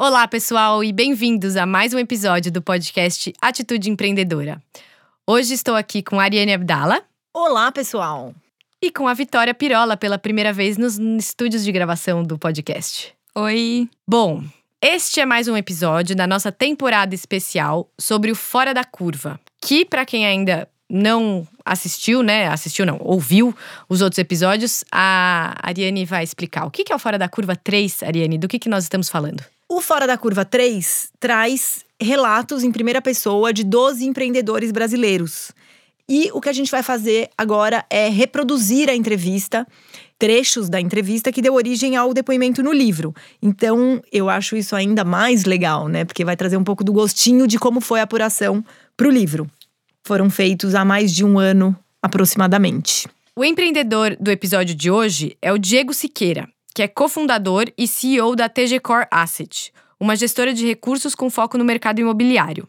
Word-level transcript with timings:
Olá, 0.00 0.28
pessoal, 0.28 0.84
e 0.84 0.92
bem-vindos 0.92 1.56
a 1.56 1.66
mais 1.66 1.92
um 1.92 1.98
episódio 1.98 2.52
do 2.52 2.62
podcast 2.62 3.32
Atitude 3.42 3.90
Empreendedora. 3.90 4.62
Hoje 5.26 5.54
estou 5.54 5.74
aqui 5.74 6.04
com 6.04 6.20
a 6.20 6.22
Ariane 6.22 6.54
Abdala. 6.54 7.02
Olá, 7.34 7.72
pessoal. 7.72 8.32
E 8.80 8.92
com 8.92 9.08
a 9.08 9.12
Vitória 9.12 9.52
Pirola 9.52 9.96
pela 9.96 10.16
primeira 10.16 10.52
vez 10.52 10.78
nos 10.78 11.00
estúdios 11.00 11.64
de 11.64 11.72
gravação 11.72 12.22
do 12.22 12.38
podcast. 12.38 13.12
Oi. 13.34 13.88
Bom, 14.06 14.44
este 14.80 15.18
é 15.18 15.26
mais 15.26 15.48
um 15.48 15.56
episódio 15.56 16.14
da 16.14 16.28
nossa 16.28 16.52
temporada 16.52 17.12
especial 17.12 17.90
sobre 17.98 18.30
o 18.30 18.36
Fora 18.36 18.72
da 18.72 18.84
Curva, 18.84 19.40
que 19.60 19.84
para 19.84 20.06
quem 20.06 20.24
ainda 20.24 20.68
não 20.88 21.44
assistiu, 21.64 22.22
né? 22.22 22.46
Assistiu 22.46 22.86
não, 22.86 22.98
ouviu 23.00 23.52
os 23.88 24.00
outros 24.00 24.18
episódios, 24.18 24.84
a 24.92 25.56
Ariane 25.60 26.04
vai 26.04 26.22
explicar. 26.22 26.66
O 26.66 26.70
que 26.70 26.92
é 26.92 26.94
o 26.94 27.00
Fora 27.00 27.18
da 27.18 27.28
Curva 27.28 27.56
3, 27.56 28.04
Ariane? 28.04 28.38
Do 28.38 28.46
que, 28.46 28.60
que 28.60 28.68
nós 28.68 28.84
estamos 28.84 29.08
falando? 29.08 29.42
O 29.70 29.82
Fora 29.82 30.06
da 30.06 30.16
Curva 30.16 30.46
3 30.46 31.10
traz 31.20 31.84
relatos 32.00 32.64
em 32.64 32.72
primeira 32.72 33.02
pessoa 33.02 33.52
de 33.52 33.62
12 33.62 34.02
empreendedores 34.06 34.72
brasileiros. 34.72 35.52
E 36.08 36.30
o 36.32 36.40
que 36.40 36.48
a 36.48 36.54
gente 36.54 36.70
vai 36.70 36.82
fazer 36.82 37.28
agora 37.36 37.84
é 37.90 38.08
reproduzir 38.08 38.88
a 38.88 38.94
entrevista, 38.94 39.66
trechos 40.18 40.70
da 40.70 40.80
entrevista 40.80 41.30
que 41.30 41.42
deu 41.42 41.52
origem 41.52 41.96
ao 41.96 42.14
depoimento 42.14 42.62
no 42.62 42.72
livro. 42.72 43.14
Então, 43.42 44.02
eu 44.10 44.30
acho 44.30 44.56
isso 44.56 44.74
ainda 44.74 45.04
mais 45.04 45.44
legal, 45.44 45.86
né? 45.86 46.02
Porque 46.06 46.24
vai 46.24 46.34
trazer 46.34 46.56
um 46.56 46.64
pouco 46.64 46.82
do 46.82 46.94
gostinho 46.94 47.46
de 47.46 47.58
como 47.58 47.78
foi 47.78 48.00
a 48.00 48.04
apuração 48.04 48.64
para 48.96 49.06
o 49.06 49.10
livro. 49.10 49.46
Foram 50.02 50.30
feitos 50.30 50.74
há 50.74 50.82
mais 50.82 51.12
de 51.12 51.26
um 51.26 51.38
ano 51.38 51.76
aproximadamente. 52.02 53.06
O 53.36 53.44
empreendedor 53.44 54.16
do 54.18 54.30
episódio 54.30 54.74
de 54.74 54.90
hoje 54.90 55.36
é 55.42 55.52
o 55.52 55.58
Diego 55.58 55.92
Siqueira 55.92 56.48
que 56.74 56.82
é 56.82 56.88
cofundador 56.88 57.66
e 57.76 57.86
CEO 57.86 58.36
da 58.36 58.48
TG 58.48 58.80
Core 58.80 59.06
Asset, 59.10 59.72
uma 59.98 60.16
gestora 60.16 60.54
de 60.54 60.66
recursos 60.66 61.14
com 61.14 61.28
foco 61.30 61.58
no 61.58 61.64
mercado 61.64 62.00
imobiliário. 62.00 62.68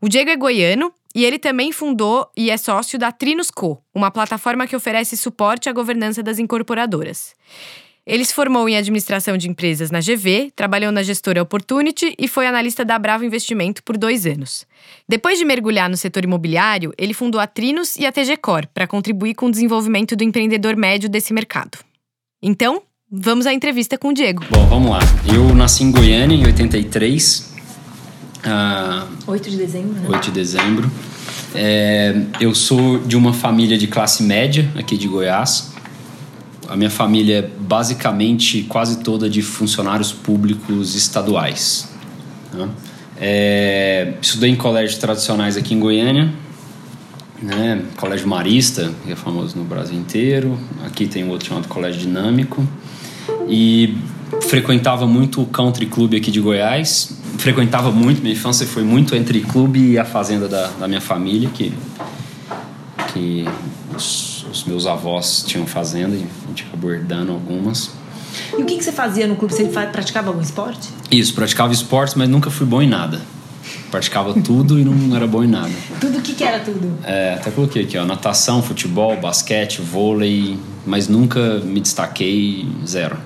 O 0.00 0.08
Diego 0.08 0.30
é 0.30 0.36
goiano 0.36 0.92
e 1.14 1.24
ele 1.24 1.38
também 1.38 1.70
fundou 1.70 2.28
e 2.36 2.50
é 2.50 2.56
sócio 2.56 2.98
da 2.98 3.12
Trinos 3.12 3.50
Co, 3.50 3.82
uma 3.94 4.10
plataforma 4.10 4.66
que 4.66 4.74
oferece 4.74 5.16
suporte 5.16 5.68
à 5.68 5.72
governança 5.72 6.22
das 6.22 6.38
incorporadoras. 6.38 7.34
Ele 8.04 8.24
se 8.24 8.34
formou 8.34 8.68
em 8.68 8.76
administração 8.76 9.36
de 9.36 9.48
empresas 9.48 9.92
na 9.92 10.00
GV, 10.00 10.50
trabalhou 10.56 10.90
na 10.90 11.04
gestora 11.04 11.40
Opportunity 11.40 12.16
e 12.18 12.26
foi 12.26 12.48
analista 12.48 12.84
da 12.84 12.98
Bravo 12.98 13.24
Investimento 13.24 13.80
por 13.84 13.96
dois 13.96 14.26
anos. 14.26 14.66
Depois 15.08 15.38
de 15.38 15.44
mergulhar 15.44 15.88
no 15.88 15.96
setor 15.96 16.24
imobiliário, 16.24 16.92
ele 16.98 17.14
fundou 17.14 17.40
a 17.40 17.46
Trinos 17.46 17.94
e 17.94 18.04
a 18.04 18.10
TG 18.10 18.38
Core 18.38 18.68
para 18.74 18.88
contribuir 18.88 19.34
com 19.34 19.46
o 19.46 19.50
desenvolvimento 19.52 20.16
do 20.16 20.24
empreendedor 20.24 20.74
médio 20.74 21.08
desse 21.08 21.32
mercado. 21.32 21.78
Então, 22.42 22.82
Vamos 23.14 23.46
à 23.46 23.52
entrevista 23.52 23.98
com 23.98 24.08
o 24.08 24.14
Diego. 24.14 24.42
Bom, 24.48 24.66
vamos 24.68 24.90
lá. 24.90 25.00
Eu 25.30 25.54
nasci 25.54 25.84
em 25.84 25.90
Goiânia 25.90 26.34
em 26.34 26.46
83. 26.46 27.52
Uh, 28.38 29.06
8 29.26 29.50
de 29.50 29.56
dezembro, 29.58 30.00
né? 30.00 30.08
8 30.08 30.24
de 30.24 30.30
dezembro. 30.30 30.90
É, 31.54 32.22
eu 32.40 32.54
sou 32.54 32.98
de 33.00 33.14
uma 33.14 33.34
família 33.34 33.76
de 33.76 33.86
classe 33.86 34.22
média 34.22 34.66
aqui 34.74 34.96
de 34.96 35.06
Goiás. 35.08 35.74
A 36.66 36.74
minha 36.74 36.88
família 36.88 37.40
é 37.40 37.42
basicamente 37.42 38.62
quase 38.62 39.00
toda 39.00 39.28
de 39.28 39.42
funcionários 39.42 40.10
públicos 40.10 40.94
estaduais. 40.94 41.90
Né? 42.50 42.66
É, 43.20 44.14
estudei 44.22 44.48
em 44.48 44.56
colégios 44.56 44.98
tradicionais 44.98 45.58
aqui 45.58 45.74
em 45.74 45.78
Goiânia, 45.78 46.32
né? 47.42 47.82
Colégio 47.96 48.28
Marista, 48.28 48.92
que 49.04 49.12
é 49.12 49.16
famoso 49.16 49.58
no 49.58 49.64
Brasil 49.64 49.98
inteiro. 49.98 50.58
Aqui 50.86 51.06
tem 51.06 51.28
outro 51.28 51.48
chamado 51.48 51.68
Colégio 51.68 52.00
Dinâmico 52.00 52.66
e 53.48 53.96
frequentava 54.42 55.06
muito 55.06 55.42
o 55.42 55.46
country 55.46 55.86
club 55.86 56.14
aqui 56.14 56.30
de 56.30 56.40
Goiás. 56.40 57.16
Frequentava 57.38 57.90
muito, 57.90 58.22
minha 58.22 58.34
infância 58.34 58.66
foi 58.66 58.84
muito 58.84 59.16
entre 59.16 59.40
clube 59.40 59.92
e 59.92 59.98
a 59.98 60.04
fazenda 60.04 60.48
da, 60.48 60.68
da 60.68 60.86
minha 60.86 61.00
família, 61.00 61.50
que, 61.52 61.72
que 63.12 63.44
os, 63.94 64.46
os, 64.50 64.64
meus 64.64 64.86
avós 64.86 65.44
tinham 65.46 65.66
fazenda 65.66 66.14
e 66.14 66.24
a 66.44 66.48
gente 66.48 66.64
acabou 66.68 66.92
herdando 66.92 67.32
algumas. 67.32 67.90
E 68.56 68.62
o 68.62 68.64
que, 68.64 68.76
que 68.76 68.84
você 68.84 68.92
fazia 68.92 69.26
no 69.26 69.36
clube? 69.36 69.52
Você 69.52 69.64
praticava 69.64 70.28
algum 70.28 70.40
esporte? 70.40 70.88
Isso, 71.10 71.34
praticava 71.34 71.72
esportes, 71.72 72.14
mas 72.14 72.28
nunca 72.28 72.50
fui 72.50 72.66
bom 72.66 72.80
em 72.80 72.88
nada. 72.88 73.20
Praticava 73.92 74.32
tudo 74.40 74.80
e 74.80 74.84
não 74.84 75.14
era 75.14 75.26
bom 75.26 75.44
em 75.44 75.46
nada. 75.46 75.70
Tudo 76.00 76.16
o 76.16 76.22
que, 76.22 76.32
que 76.32 76.42
era 76.42 76.60
tudo? 76.60 76.96
É, 77.04 77.34
até 77.34 77.50
coloquei 77.50 77.82
aqui, 77.82 77.98
ó, 77.98 78.06
natação, 78.06 78.62
futebol, 78.62 79.20
basquete, 79.20 79.82
vôlei, 79.82 80.58
mas 80.86 81.08
nunca 81.08 81.58
me 81.58 81.78
destaquei 81.78 82.66
zero. 82.86 83.18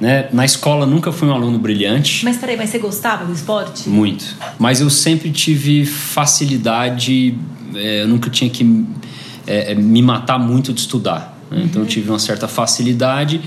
Né? 0.00 0.30
Na 0.32 0.46
escola 0.46 0.86
nunca 0.86 1.12
fui 1.12 1.28
um 1.28 1.32
aluno 1.32 1.58
brilhante. 1.58 2.24
Mas 2.24 2.38
peraí, 2.38 2.56
mas 2.56 2.70
você 2.70 2.78
gostava 2.78 3.26
do 3.26 3.32
esporte? 3.34 3.86
Muito. 3.90 4.24
Mas 4.58 4.80
eu 4.80 4.88
sempre 4.88 5.30
tive 5.30 5.84
facilidade, 5.84 7.36
é, 7.74 8.04
eu 8.04 8.08
nunca 8.08 8.30
tinha 8.30 8.48
que 8.48 8.86
é, 9.46 9.72
é 9.72 9.74
me 9.74 10.00
matar 10.00 10.38
muito 10.38 10.72
de 10.72 10.80
estudar. 10.80 11.38
Né? 11.50 11.58
Uhum. 11.58 11.64
Então 11.64 11.82
eu 11.82 11.84
uhum. 11.84 11.90
tive 11.90 12.08
uma 12.08 12.18
certa 12.18 12.48
facilidade 12.48 13.42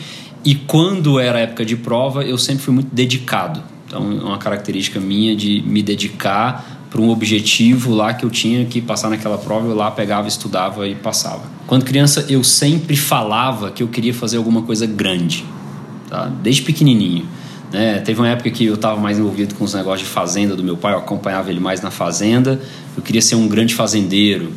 e 0.46 0.53
quando 0.53 1.20
era 1.20 1.40
época 1.40 1.66
de 1.66 1.76
prova 1.76 2.24
eu 2.24 2.38
sempre 2.38 2.64
fui 2.64 2.76
muito 2.76 2.94
dedicado. 2.94 3.64
É 3.91 3.97
uma 3.97 4.38
característica 4.38 5.00
minha 5.00 5.35
de 5.35 5.62
me 5.66 5.81
dedicar 5.81 6.81
para 6.90 7.02
um 7.02 7.09
objetivo 7.09 7.94
lá 7.94 8.13
que 8.13 8.25
eu 8.25 8.29
tinha 8.29 8.66
que 8.66 8.81
passar 8.81 9.09
naquela 9.09 9.38
prova, 9.38 9.68
eu 9.68 9.75
lá 9.75 9.90
pegava, 9.90 10.28
estudava 10.28 10.88
e 10.88 10.94
passava. 10.94 11.44
Quando 11.66 11.85
criança 11.85 12.25
eu 12.29 12.44
sempre 12.44 12.97
falava 12.97 13.72
que 13.72 13.81
eu 13.81 13.88
queria 13.88 14.13
fazer 14.13 14.38
alguma 14.38 14.62
coisa 14.62 14.85
grande 14.85 15.46
tá? 16.09 16.29
desde 16.44 16.62
pequenininho. 16.62 17.25
Né? 17.72 18.00
Teve 18.00 18.19
uma 18.19 18.28
época 18.28 18.52
que 18.52 18.66
eu 18.66 18.75
estava 18.75 19.00
mais 19.00 19.18
envolvido 19.18 19.56
com 19.56 19.63
os 19.63 19.74
negócios 19.74 20.08
de 20.08 20.13
fazenda 20.13 20.56
do 20.56 20.63
meu 20.63 20.75
pai, 20.75 20.94
eu 20.94 20.97
acompanhava 20.97 21.50
ele 21.50 21.62
mais 21.62 21.81
na 21.81 21.90
fazenda. 21.90 22.62
Eu 22.96 23.02
queria 23.02 23.22
ser 23.22 23.35
um 23.35 23.47
grande 23.47 23.73
fazendeiro. 23.73 24.52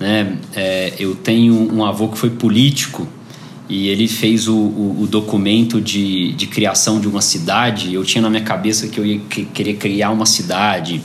Né? 0.00 0.36
É, 0.54 0.92
eu 0.98 1.14
tenho 1.14 1.72
um 1.72 1.84
avô 1.84 2.08
que 2.08 2.18
foi 2.18 2.30
político 2.30 3.06
e 3.68 3.88
ele 3.88 4.06
fez 4.06 4.46
o, 4.46 4.56
o, 4.56 5.02
o, 5.02 5.06
documento 5.06 5.80
de, 5.80 6.32
de 6.32 6.46
criação 6.46 7.00
de 7.00 7.08
uma 7.08 7.20
cidade. 7.20 7.92
Eu 7.92 8.04
tinha 8.04 8.22
na 8.22 8.30
minha 8.30 8.42
cabeça 8.42 8.86
que 8.86 8.98
eu 8.98 9.04
ia 9.04 9.18
que, 9.18 9.44
querer 9.44 9.74
criar 9.74 10.10
uma 10.10 10.26
cidade. 10.26 11.02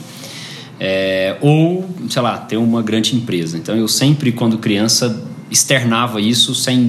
É, 0.78 1.36
ou, 1.40 1.88
sei 2.08 2.22
lá, 2.22 2.38
ter 2.38 2.56
uma 2.56 2.82
grande 2.82 3.16
empresa. 3.16 3.58
Então 3.58 3.76
eu 3.76 3.88
sempre, 3.88 4.32
quando 4.32 4.58
criança, 4.58 5.24
externava 5.50 6.20
isso 6.20 6.54
sem 6.54 6.86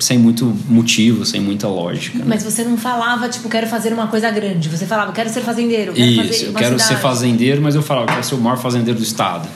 sem 0.00 0.18
muito 0.18 0.54
motivo, 0.68 1.24
sem 1.24 1.40
muita 1.40 1.68
lógica. 1.68 2.18
Né? 2.18 2.24
Mas 2.26 2.42
você 2.42 2.64
não 2.64 2.76
falava, 2.76 3.28
tipo, 3.28 3.48
quero 3.48 3.66
fazer 3.66 3.92
uma 3.92 4.06
coisa 4.06 4.30
grande. 4.30 4.68
Você 4.68 4.86
falava, 4.86 5.12
quero 5.12 5.30
ser 5.30 5.40
fazendeiro. 5.40 5.92
Quero 5.92 6.10
Isso, 6.10 6.44
eu 6.46 6.52
quero 6.52 6.78
cidade. 6.78 6.82
ser 6.82 6.96
fazendeiro, 6.96 7.62
mas 7.62 7.74
eu 7.74 7.82
falava, 7.82 8.08
quero 8.08 8.24
ser 8.24 8.34
o 8.34 8.38
maior 8.38 8.56
fazendeiro 8.56 8.98
do 8.98 9.04
estado. 9.04 9.48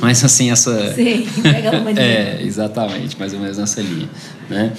Mas 0.00 0.24
assim, 0.24 0.50
essa. 0.50 0.94
Sim, 0.94 1.26
pega 1.42 1.78
uma 1.78 1.90
É, 1.98 2.40
exatamente, 2.42 3.16
mais 3.18 3.32
ou 3.32 3.40
menos 3.40 3.58
nessa 3.58 3.80
linha. 3.80 4.08
Né? 4.48 4.72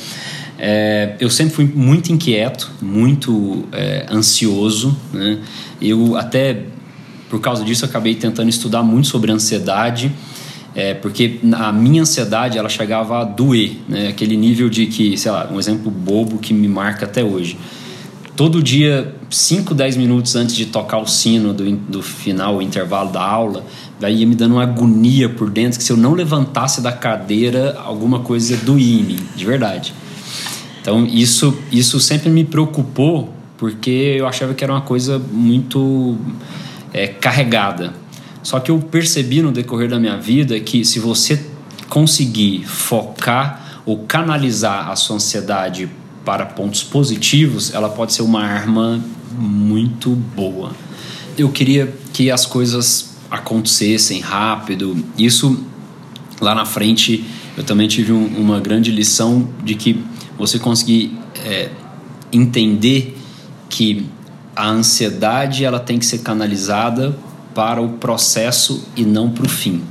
É, 0.59 1.15
eu 1.19 1.29
sempre 1.29 1.53
fui 1.53 1.65
muito 1.65 2.11
inquieto, 2.11 2.71
muito 2.81 3.65
é, 3.71 4.05
ansioso. 4.11 4.97
Né? 5.11 5.39
Eu 5.81 6.15
até, 6.17 6.63
por 7.29 7.39
causa 7.39 7.63
disso, 7.63 7.85
acabei 7.85 8.15
tentando 8.15 8.49
estudar 8.49 8.83
muito 8.83 9.07
sobre 9.07 9.31
ansiedade 9.31 10.11
é, 10.75 10.93
porque 10.93 11.39
a 11.53 11.71
minha 11.71 12.01
ansiedade 12.01 12.57
ela 12.57 12.69
chegava 12.69 13.21
a 13.21 13.23
doer, 13.23 13.73
né? 13.87 14.07
aquele 14.07 14.35
nível 14.35 14.69
de 14.69 14.87
que, 14.87 15.15
sei 15.17 15.31
lá, 15.31 15.47
um 15.51 15.59
exemplo 15.59 15.91
bobo 15.91 16.39
que 16.39 16.53
me 16.53 16.67
marca 16.67 17.05
até 17.05 17.23
hoje. 17.23 17.57
Todo 18.35 18.63
dia, 18.63 19.13
5, 19.29 19.75
10 19.75 19.95
minutos 19.95 20.35
antes 20.35 20.55
de 20.55 20.65
tocar 20.65 20.97
o 20.97 21.05
sino 21.05 21.53
do, 21.53 21.69
do 21.75 22.01
final, 22.01 22.57
o 22.57 22.61
intervalo 22.63 23.11
da 23.11 23.21
aula, 23.21 23.63
daí 23.99 24.21
ia 24.21 24.25
me 24.25 24.33
dando 24.33 24.53
uma 24.53 24.63
agonia 24.63 25.29
por 25.29 25.51
dentro 25.51 25.77
que 25.77 25.85
se 25.85 25.91
eu 25.91 25.97
não 25.97 26.13
levantasse 26.13 26.81
da 26.81 26.91
cadeira, 26.91 27.79
alguma 27.85 28.21
coisa 28.21 28.57
doía 28.57 29.01
em 29.01 29.03
mim, 29.03 29.19
de 29.35 29.45
verdade. 29.45 29.93
Então 30.81 31.05
isso, 31.05 31.55
isso 31.71 31.99
sempre 31.99 32.29
me 32.31 32.43
preocupou 32.43 33.31
porque 33.55 34.15
eu 34.17 34.27
achava 34.27 34.55
que 34.55 34.63
era 34.63 34.73
uma 34.73 34.81
coisa 34.81 35.19
muito 35.19 36.17
é, 36.91 37.07
carregada. 37.07 37.93
Só 38.41 38.59
que 38.59 38.71
eu 38.71 38.79
percebi 38.79 39.43
no 39.43 39.51
decorrer 39.51 39.87
da 39.87 39.99
minha 39.99 40.17
vida 40.17 40.59
que 40.59 40.83
se 40.83 40.99
você 40.99 41.39
conseguir 41.87 42.65
focar 42.65 43.81
ou 43.85 43.99
canalizar 43.99 44.89
a 44.89 44.95
sua 44.95 45.17
ansiedade 45.17 45.87
para 46.25 46.45
pontos 46.45 46.83
positivos, 46.83 47.73
ela 47.73 47.89
pode 47.89 48.13
ser 48.13 48.21
uma 48.21 48.43
arma 48.43 49.03
muito 49.37 50.11
boa. 50.11 50.71
Eu 51.37 51.49
queria 51.49 51.93
que 52.13 52.29
as 52.31 52.45
coisas 52.45 53.15
acontecessem 53.29 54.19
rápido. 54.19 55.03
Isso 55.17 55.65
lá 56.39 56.53
na 56.53 56.65
frente 56.65 57.25
eu 57.55 57.63
também 57.63 57.87
tive 57.87 58.11
um, 58.11 58.25
uma 58.25 58.59
grande 58.59 58.91
lição 58.91 59.47
de 59.63 59.75
que 59.75 60.03
você 60.37 60.57
conseguir 60.57 61.17
é, 61.45 61.69
entender 62.31 63.17
que 63.69 64.05
a 64.55 64.69
ansiedade 64.69 65.63
ela 65.65 65.79
tem 65.79 65.99
que 65.99 66.05
ser 66.05 66.19
canalizada 66.19 67.17
para 67.53 67.81
o 67.81 67.89
processo 67.89 68.87
e 68.95 69.03
não 69.03 69.29
para 69.29 69.45
o 69.45 69.49
fim. 69.49 69.83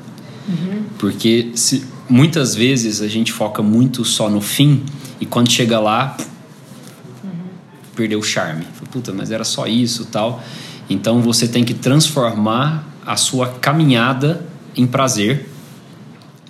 Uhum. 0.49 0.83
Porque 0.99 1.53
se, 1.55 1.85
muitas 2.13 2.55
vezes 2.55 3.01
a 3.01 3.09
gente 3.09 3.33
foca 3.33 3.63
muito 3.63 4.05
só 4.05 4.29
no 4.29 4.43
fim 4.43 4.85
e 5.19 5.25
quando 5.25 5.51
chega 5.51 5.81
lá, 5.81 6.15
uhum. 7.25 7.31
perdeu 7.97 8.19
o 8.19 8.23
charme. 8.23 8.67
puta, 8.91 9.15
mas 9.15 9.31
era 9.31 9.45
só 9.45 9.67
isso 9.67 10.05
tal. 10.05 10.45
Então 10.91 11.23
você 11.23 11.49
tem 11.49 11.65
que 11.65 11.73
transformar 11.73 12.87
a 13.07 13.17
sua 13.17 13.49
caminhada 13.49 14.45
em 14.77 14.87
prazer 14.87 15.49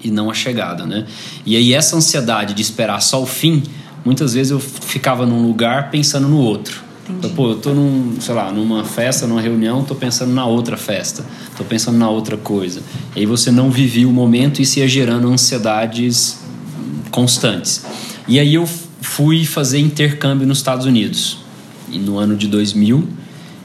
e 0.02 0.10
não 0.10 0.28
a 0.28 0.34
chegada, 0.34 0.84
né? 0.84 1.06
E 1.46 1.54
aí 1.54 1.72
essa 1.72 1.96
ansiedade 1.96 2.54
de 2.54 2.60
esperar 2.60 3.00
só 3.00 3.22
o 3.22 3.26
fim, 3.26 3.62
muitas 4.04 4.34
vezes 4.34 4.50
eu 4.50 4.58
ficava 4.58 5.24
num 5.24 5.46
lugar 5.46 5.92
pensando 5.92 6.26
no 6.26 6.38
outro. 6.38 6.81
Então, 7.08 7.30
pô, 7.30 7.50
eu 7.50 7.56
tô 7.56 7.74
num, 7.74 8.20
sei 8.20 8.34
lá, 8.34 8.52
numa 8.52 8.84
festa, 8.84 9.26
numa 9.26 9.40
reunião, 9.40 9.82
tô 9.84 9.94
pensando 9.94 10.32
na 10.32 10.46
outra 10.46 10.76
festa, 10.76 11.24
tô 11.56 11.64
pensando 11.64 11.98
na 11.98 12.08
outra 12.08 12.36
coisa. 12.36 12.80
E 13.16 13.20
aí 13.20 13.26
você 13.26 13.50
não 13.50 13.70
vivia 13.70 14.08
o 14.08 14.12
momento 14.12 14.62
e 14.62 14.66
se 14.66 14.80
ia 14.80 14.88
gerando 14.88 15.28
ansiedades 15.28 16.38
constantes. 17.10 17.84
E 18.28 18.38
aí 18.38 18.54
eu 18.54 18.66
fui 19.00 19.44
fazer 19.44 19.78
intercâmbio 19.80 20.46
nos 20.46 20.58
Estados 20.58 20.86
Unidos. 20.86 21.38
E 21.90 21.98
no 21.98 22.18
ano 22.18 22.36
de 22.36 22.46
2000, 22.46 23.06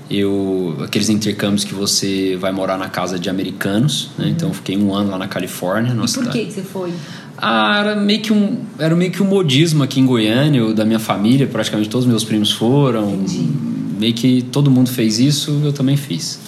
eu 0.09 0.75
aqueles 0.83 1.09
intercâmbios 1.09 1.63
que 1.63 1.73
você 1.73 2.35
vai 2.37 2.51
morar 2.51 2.77
na 2.77 2.89
casa 2.89 3.19
de 3.19 3.29
americanos, 3.29 4.09
né? 4.17 4.29
Então 4.29 4.49
eu 4.49 4.53
fiquei 4.53 4.77
um 4.77 4.93
ano 4.93 5.11
lá 5.11 5.17
na 5.17 5.27
Califórnia. 5.27 5.93
E 6.31 6.33
por 6.33 6.33
que 6.33 6.51
você 6.51 6.61
foi? 6.63 6.93
Ah, 7.37 7.79
era 7.79 7.95
meio 7.95 8.21
que 8.21 8.33
um, 8.33 8.57
era 8.79 8.95
meio 8.95 9.11
que 9.11 9.21
um 9.21 9.27
modismo 9.27 9.83
aqui 9.83 9.99
em 9.99 10.05
Goiânia, 10.05 10.59
eu, 10.59 10.73
da 10.73 10.83
minha 10.83 10.99
família, 10.99 11.45
praticamente 11.45 11.89
todos 11.89 12.05
os 12.05 12.09
meus 12.09 12.23
primos 12.23 12.51
foram. 12.51 13.13
Entendi. 13.13 13.47
Meio 13.99 14.13
que 14.13 14.41
todo 14.41 14.69
mundo 14.69 14.89
fez 14.89 15.19
isso, 15.19 15.61
eu 15.63 15.73
também 15.73 15.97
fiz. 15.97 16.39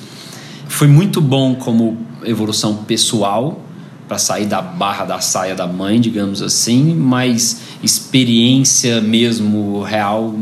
Foi 0.68 0.88
muito 0.88 1.20
bom 1.20 1.56
como 1.56 1.98
evolução 2.24 2.76
pessoal, 2.76 3.62
para 4.10 4.18
sair 4.18 4.48
da 4.48 4.60
barra 4.60 5.06
da 5.06 5.20
saia 5.20 5.54
da 5.54 5.68
mãe, 5.68 6.02
digamos 6.02 6.42
assim, 6.42 6.96
mas 6.96 7.62
experiência 7.84 9.00
mesmo 9.00 9.84
real, 9.84 10.34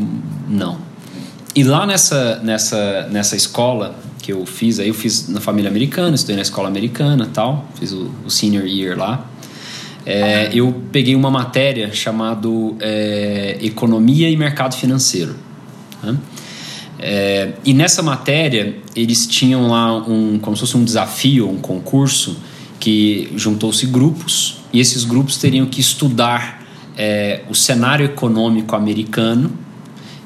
não. 0.47 0.77
E 1.53 1.63
lá 1.63 1.85
nessa, 1.85 2.39
nessa, 2.41 3.09
nessa 3.11 3.35
escola 3.35 3.93
que 4.21 4.31
eu 4.31 4.45
fiz, 4.45 4.79
aí 4.79 4.87
eu 4.87 4.93
fiz 4.93 5.27
na 5.27 5.41
família 5.41 5.69
americana, 5.69 6.15
estudei 6.15 6.37
na 6.37 6.43
escola 6.43 6.69
americana 6.69 7.29
tal, 7.33 7.67
fiz 7.77 7.91
o, 7.91 8.09
o 8.25 8.29
senior 8.29 8.65
year 8.65 8.97
lá. 8.97 9.25
É, 10.09 10.49
eu 10.53 10.73
peguei 10.89 11.15
uma 11.15 11.29
matéria 11.29 11.91
chamada 11.91 12.47
é, 12.79 13.57
Economia 13.61 14.29
e 14.29 14.37
Mercado 14.37 14.73
Financeiro. 14.73 15.35
Né? 16.01 16.17
É, 16.97 17.51
e 17.65 17.73
nessa 17.73 18.01
matéria, 18.01 18.77
eles 18.95 19.27
tinham 19.27 19.67
lá 19.67 19.97
um, 19.97 20.39
como 20.39 20.55
se 20.55 20.61
fosse 20.61 20.77
um 20.77 20.83
desafio, 20.85 21.49
um 21.49 21.57
concurso, 21.57 22.37
que 22.79 23.29
juntou-se 23.35 23.85
grupos, 23.85 24.59
e 24.71 24.79
esses 24.79 25.03
grupos 25.03 25.35
teriam 25.35 25.65
que 25.65 25.81
estudar 25.81 26.65
é, 26.97 27.41
o 27.49 27.53
cenário 27.53 28.05
econômico 28.05 28.77
americano, 28.77 29.51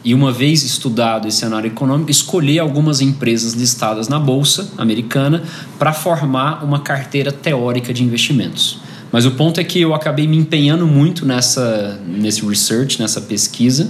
e 0.04 0.14
uma 0.14 0.32
vez 0.32 0.62
estudado 0.62 1.28
esse 1.28 1.38
cenário 1.38 1.68
econômico, 1.68 2.12
escolher 2.12 2.60
algumas 2.60 3.02
empresas 3.02 3.54
listadas 3.54 4.08
na 4.08 4.20
Bolsa 4.20 4.72
Americana 4.78 5.42
para 5.80 5.92
formar 5.92 6.64
uma 6.64 6.82
carteira 6.82 7.32
teórica 7.32 7.92
de 7.92 8.04
investimentos. 8.04 8.91
Mas 9.12 9.26
o 9.26 9.32
ponto 9.32 9.60
é 9.60 9.64
que 9.64 9.82
eu 9.82 9.94
acabei 9.94 10.26
me 10.26 10.38
empenhando 10.38 10.88
muito 10.88 11.26
nessa, 11.26 12.00
nesse 12.08 12.46
research, 12.46 13.00
nessa 13.00 13.20
pesquisa. 13.20 13.90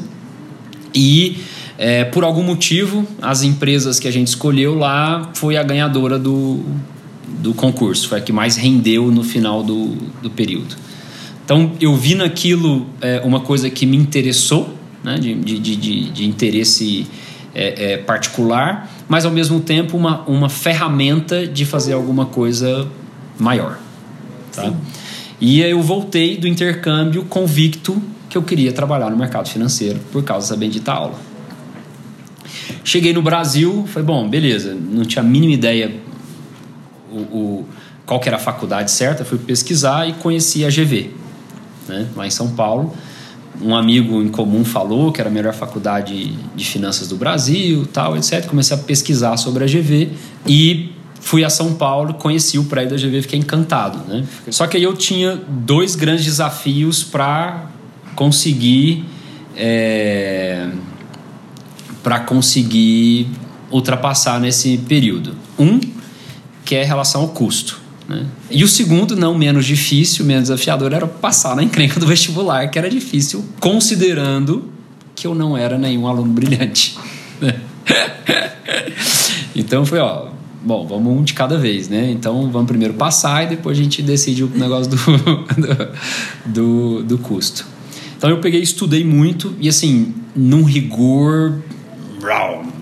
E 0.93 1.37
é, 1.77 2.03
por 2.03 2.23
algum 2.23 2.43
motivo, 2.43 3.07
as 3.21 3.43
empresas 3.43 3.99
que 3.99 4.07
a 4.07 4.11
gente 4.11 4.27
escolheu 4.27 4.75
lá 4.75 5.29
foi 5.33 5.57
a 5.57 5.63
ganhadora 5.63 6.17
do, 6.17 6.63
do 7.39 7.53
concurso, 7.53 8.07
foi 8.09 8.19
a 8.19 8.21
que 8.21 8.33
mais 8.33 8.55
rendeu 8.55 9.11
no 9.11 9.23
final 9.23 9.63
do, 9.63 9.95
do 10.21 10.29
período. 10.29 10.75
Então 11.45 11.71
eu 11.79 11.95
vi 11.95 12.15
naquilo 12.15 12.87
é, 13.01 13.21
uma 13.23 13.39
coisa 13.39 13.69
que 13.69 13.85
me 13.85 13.97
interessou, 13.97 14.75
né, 15.03 15.15
de, 15.15 15.33
de, 15.35 15.59
de, 15.59 16.09
de 16.11 16.25
interesse 16.25 17.07
é, 17.53 17.93
é, 17.93 17.97
particular, 17.97 18.89
mas 19.07 19.25
ao 19.25 19.31
mesmo 19.31 19.59
tempo 19.59 19.97
uma, 19.97 20.21
uma 20.21 20.49
ferramenta 20.49 21.45
de 21.45 21.65
fazer 21.65 21.93
alguma 21.93 22.25
coisa 22.25 22.87
maior. 23.39 23.79
Tá? 24.53 24.65
Sim. 24.65 24.75
E 25.41 25.59
eu 25.59 25.81
voltei 25.81 26.37
do 26.37 26.47
intercâmbio 26.47 27.25
convicto 27.25 27.99
que 28.29 28.37
eu 28.37 28.43
queria 28.43 28.71
trabalhar 28.71 29.09
no 29.09 29.17
mercado 29.17 29.49
financeiro 29.49 29.99
por 30.11 30.23
causa 30.23 30.47
dessa 30.47 30.57
bendita 30.57 30.93
aula. 30.93 31.19
Cheguei 32.83 33.11
no 33.11 33.23
Brasil, 33.23 33.85
foi 33.87 34.03
bom, 34.03 34.29
beleza, 34.29 34.75
não 34.75 35.03
tinha 35.03 35.23
a 35.23 35.25
mínima 35.25 35.53
ideia 35.53 35.91
o, 37.11 37.17
o, 37.17 37.65
qual 38.05 38.19
que 38.19 38.29
era 38.29 38.37
a 38.37 38.39
faculdade 38.39 38.91
certa, 38.91 39.25
fui 39.25 39.39
pesquisar 39.39 40.07
e 40.07 40.13
conheci 40.13 40.63
a 40.63 40.69
GV, 40.69 41.11
né, 41.87 42.07
lá 42.15 42.27
em 42.27 42.31
São 42.31 42.51
Paulo. 42.51 42.95
Um 43.61 43.75
amigo 43.75 44.21
em 44.21 44.29
comum 44.29 44.63
falou 44.63 45.11
que 45.11 45.19
era 45.19 45.29
a 45.29 45.33
melhor 45.33 45.53
faculdade 45.53 46.35
de 46.55 46.65
finanças 46.65 47.07
do 47.07 47.15
Brasil, 47.15 47.85
tal, 47.91 48.15
etc. 48.15 48.45
Comecei 48.47 48.75
a 48.75 48.79
pesquisar 48.79 49.37
sobre 49.37 49.63
a 49.63 49.67
GV 49.67 50.09
e 50.47 50.91
fui 51.21 51.45
a 51.45 51.49
São 51.49 51.75
Paulo, 51.75 52.15
conheci 52.15 52.57
o 52.57 52.65
prédio 52.65 52.97
da 52.97 53.01
GV, 53.01 53.21
fiquei 53.21 53.39
encantado, 53.39 53.99
né? 54.07 54.25
Só 54.49 54.67
que 54.67 54.75
aí 54.75 54.83
eu 54.83 54.93
tinha 54.93 55.39
dois 55.47 55.95
grandes 55.95 56.25
desafios 56.25 57.03
para 57.03 57.69
conseguir 58.15 59.05
é, 59.55 60.67
para 62.03 62.19
conseguir 62.19 63.27
ultrapassar 63.69 64.39
nesse 64.39 64.77
período. 64.79 65.35
Um 65.57 65.79
que 66.65 66.75
é 66.75 66.83
relação 66.83 67.21
ao 67.21 67.29
custo. 67.29 67.79
Né? 68.07 68.25
E 68.49 68.63
o 68.63 68.67
segundo, 68.67 69.15
não 69.15 69.37
menos 69.37 69.65
difícil, 69.65 70.25
menos 70.25 70.43
desafiador, 70.43 70.93
era 70.93 71.07
passar 71.07 71.55
na 71.55 71.63
encrenca 71.63 71.99
do 71.99 72.07
vestibular, 72.07 72.69
que 72.69 72.79
era 72.79 72.89
difícil, 72.89 73.45
considerando 73.59 74.71
que 75.15 75.27
eu 75.27 75.35
não 75.35 75.55
era 75.55 75.77
nenhum 75.77 76.07
aluno 76.07 76.33
brilhante. 76.33 76.97
Né? 77.39 77.55
então 79.55 79.85
foi, 79.85 79.99
ó, 79.99 80.30
bom, 80.63 80.85
vamos 80.85 81.19
um 81.19 81.23
de 81.23 81.33
cada 81.33 81.57
vez, 81.57 81.89
né? 81.89 82.11
Então 82.11 82.49
vamos 82.51 82.67
primeiro 82.67 82.93
passar 82.93 83.43
e 83.43 83.47
depois 83.47 83.77
a 83.77 83.81
gente 83.81 84.01
decide 84.01 84.43
o 84.43 84.47
negócio 84.47 84.91
do, 84.91 84.97
do, 86.45 87.03
do, 87.03 87.17
custo. 87.17 87.65
Então 88.17 88.29
eu 88.29 88.39
peguei, 88.39 88.61
estudei 88.61 89.03
muito 89.03 89.55
e 89.59 89.67
assim, 89.67 90.13
num 90.35 90.63
rigor, 90.63 91.59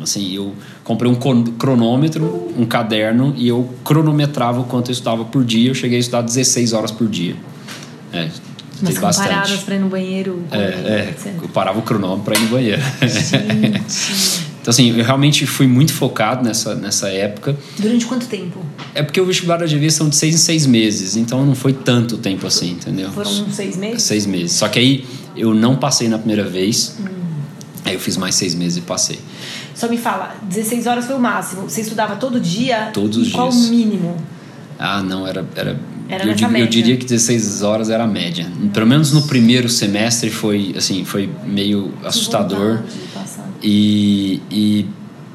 assim, 0.01 0.33
eu 0.33 0.53
comprei 0.83 1.09
um 1.09 1.15
cronômetro, 1.15 2.51
um 2.57 2.65
caderno 2.65 3.33
e 3.37 3.47
eu 3.47 3.69
cronometrava 3.83 4.59
o 4.59 4.63
quanto 4.65 4.89
eu 4.89 4.93
estudava 4.93 5.23
por 5.25 5.43
dia. 5.45 5.69
Eu 5.69 5.75
cheguei 5.75 5.97
a 5.97 6.01
estudar 6.01 6.21
16 6.21 6.73
horas 6.73 6.91
por 6.91 7.07
dia. 7.07 7.35
É, 8.11 8.29
Mas 8.81 8.97
bastante. 8.97 9.29
paradas 9.29 9.59
para 9.59 9.75
ir 9.75 9.79
no 9.79 9.89
banheiro? 9.89 10.43
É, 10.51 10.57
é, 10.57 11.15
eu 11.41 11.49
parava 11.49 11.79
o 11.79 11.83
cronômetro 11.83 12.23
para 12.23 12.37
ir 12.37 12.41
no 12.41 12.49
banheiro. 12.49 12.81
Gente. 13.01 14.48
Então, 14.61 14.71
assim, 14.71 14.89
eu 14.89 15.03
realmente 15.03 15.45
fui 15.45 15.67
muito 15.67 15.93
focado 15.93 16.43
nessa, 16.43 16.75
nessa 16.75 17.09
época. 17.09 17.55
Durante 17.77 18.05
quanto 18.05 18.27
tempo? 18.27 18.59
É 18.93 19.01
porque 19.01 19.19
o 19.19 19.25
vestibular 19.25 19.57
da 19.57 19.65
GV 19.65 19.89
são 19.89 20.09
de 20.09 20.15
seis 20.15 20.35
em 20.35 20.37
seis 20.37 20.65
meses, 20.65 21.15
então 21.15 21.45
não 21.45 21.55
foi 21.55 21.73
tanto 21.73 22.17
tempo 22.17 22.45
assim, 22.45 22.71
entendeu? 22.71 23.09
Foram 23.11 23.51
seis 23.51 23.77
meses? 23.77 24.03
Seis 24.03 24.25
meses. 24.25 24.51
Só 24.53 24.67
que 24.67 24.79
aí 24.79 25.05
eu 25.35 25.53
não 25.53 25.75
passei 25.75 26.09
na 26.09 26.17
primeira 26.17 26.43
vez, 26.43 26.97
hum. 26.99 27.05
aí 27.85 27.93
eu 27.93 27.99
fiz 27.99 28.17
mais 28.17 28.35
seis 28.35 28.53
meses 28.53 28.77
e 28.77 28.81
passei. 28.81 29.19
Só 29.79 29.87
me 29.87 29.97
fala, 29.97 30.35
16 30.43 30.87
horas 30.87 31.05
foi 31.05 31.15
o 31.15 31.19
máximo. 31.19 31.61
Você 31.69 31.79
estudava 31.79 32.17
todo 32.17 32.37
dia? 32.37 32.89
Todos 32.93 33.15
os 33.15 33.23
dias. 33.27 33.35
Qual 33.35 33.49
o 33.49 33.55
mínimo? 33.55 34.17
Ah, 34.77 35.01
não, 35.01 35.25
era. 35.25 35.45
era, 35.55 35.79
era 36.09 36.23
eu, 36.23 36.49
média. 36.49 36.57
eu 36.57 36.67
diria 36.67 36.97
que 36.97 37.05
16 37.05 37.63
horas 37.63 37.89
era 37.89 38.03
a 38.03 38.07
média. 38.07 38.45
Pelo 38.73 38.85
menos 38.85 39.13
no 39.13 39.21
primeiro 39.21 39.69
semestre 39.69 40.29
foi 40.29 40.73
assim, 40.77 41.05
foi 41.05 41.29
meio 41.45 41.93
assustador. 42.03 42.79
E, 43.61 44.41
e 44.49 44.85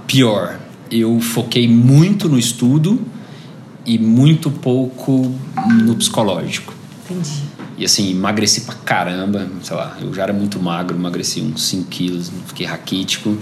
pior, 0.07 0.59
eu 0.91 1.21
foquei 1.21 1.69
muito 1.69 2.29
no 2.29 2.39
estudo 2.39 3.01
e 3.85 3.99
muito 3.99 4.51
pouco 4.51 5.35
no 5.83 5.95
psicológico. 5.97 6.73
Entendi. 7.05 7.43
E 7.77 7.85
assim, 7.85 8.13
emagreci 8.13 8.63
pra 8.63 8.75
caramba, 8.77 9.49
sei 9.63 9.77
lá, 9.77 9.97
eu 10.01 10.15
já 10.15 10.23
era 10.23 10.33
muito 10.33 10.61
magro, 10.61 10.97
emagreci 10.97 11.41
uns 11.41 11.63
5 11.65 11.89
quilos, 11.89 12.33
fiquei 12.47 12.67
raquítico. 12.67 13.37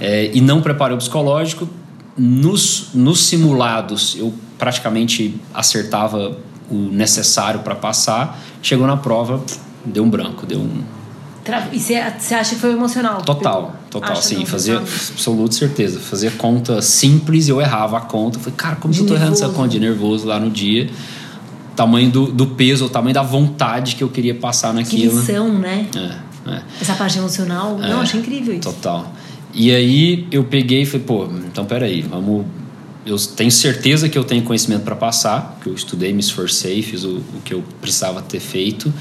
É, 0.00 0.30
e 0.32 0.40
não 0.40 0.62
preparei 0.62 0.94
o 0.94 0.98
psicológico. 0.98 1.68
Nos, 2.16 2.90
nos 2.94 3.20
simulados, 3.20 4.16
eu 4.18 4.32
praticamente 4.58 5.34
acertava 5.52 6.38
o 6.70 6.76
necessário 6.76 7.60
para 7.60 7.74
passar. 7.74 8.40
Chegou 8.62 8.86
na 8.86 8.96
prova, 8.96 9.42
deu 9.84 10.04
um 10.04 10.10
branco, 10.10 10.46
deu 10.46 10.60
um, 10.60 10.82
e 11.72 11.80
você 11.80 11.96
acha 11.96 12.54
que 12.54 12.60
foi 12.60 12.72
emocional? 12.72 13.20
Total, 13.22 13.74
total. 13.92 14.16
Sim, 14.16 14.44
fazia 14.46 14.78
absoluta 14.78 15.54
certeza. 15.54 16.00
Fazia 16.00 16.30
conta 16.30 16.80
simples 16.80 17.46
e 17.46 17.50
eu 17.50 17.60
errava 17.60 17.98
a 17.98 18.00
conta. 18.00 18.38
Falei, 18.38 18.54
cara, 18.56 18.76
como 18.76 18.92
de 18.92 19.00
que 19.00 19.04
eu 19.04 19.08
tô 19.08 19.14
errando 19.14 19.34
essa 19.34 19.48
conta 19.50 19.68
de 19.68 19.78
nervoso 19.78 20.26
lá 20.26 20.40
no 20.40 20.50
dia? 20.50 20.88
Tamanho 21.76 22.10
do, 22.10 22.26
do 22.26 22.46
peso, 22.48 22.86
o 22.86 22.88
tamanho 22.88 23.14
da 23.14 23.22
vontade 23.22 23.94
que 23.94 24.02
eu 24.02 24.08
queria 24.08 24.34
passar 24.34 24.72
naquilo. 24.72 25.10
Que 25.10 25.16
lição, 25.18 25.58
né? 25.58 25.86
É, 25.94 26.50
é. 26.50 26.62
Essa 26.80 26.94
parte 26.94 27.18
emocional, 27.18 27.78
é, 27.82 27.88
não, 27.88 28.00
achei 28.00 28.18
incrível 28.18 28.54
isso. 28.54 28.62
Total. 28.62 29.12
E 29.54 29.70
aí 29.70 30.26
eu 30.30 30.44
peguei 30.44 30.82
e 30.82 30.86
falei, 30.86 31.06
pô, 31.06 31.28
então 31.46 31.64
peraí, 31.64 32.00
vamos. 32.02 32.46
Eu 33.04 33.18
tenho 33.18 33.50
certeza 33.50 34.08
que 34.08 34.16
eu 34.16 34.22
tenho 34.22 34.44
conhecimento 34.44 34.82
para 34.82 34.94
passar, 34.94 35.58
que 35.60 35.68
eu 35.68 35.74
estudei, 35.74 36.12
me 36.12 36.20
esforcei, 36.20 36.82
fiz 36.82 37.02
o, 37.02 37.16
o 37.16 37.40
que 37.44 37.52
eu 37.52 37.62
precisava 37.80 38.22
ter 38.22 38.38
feito 38.38 38.92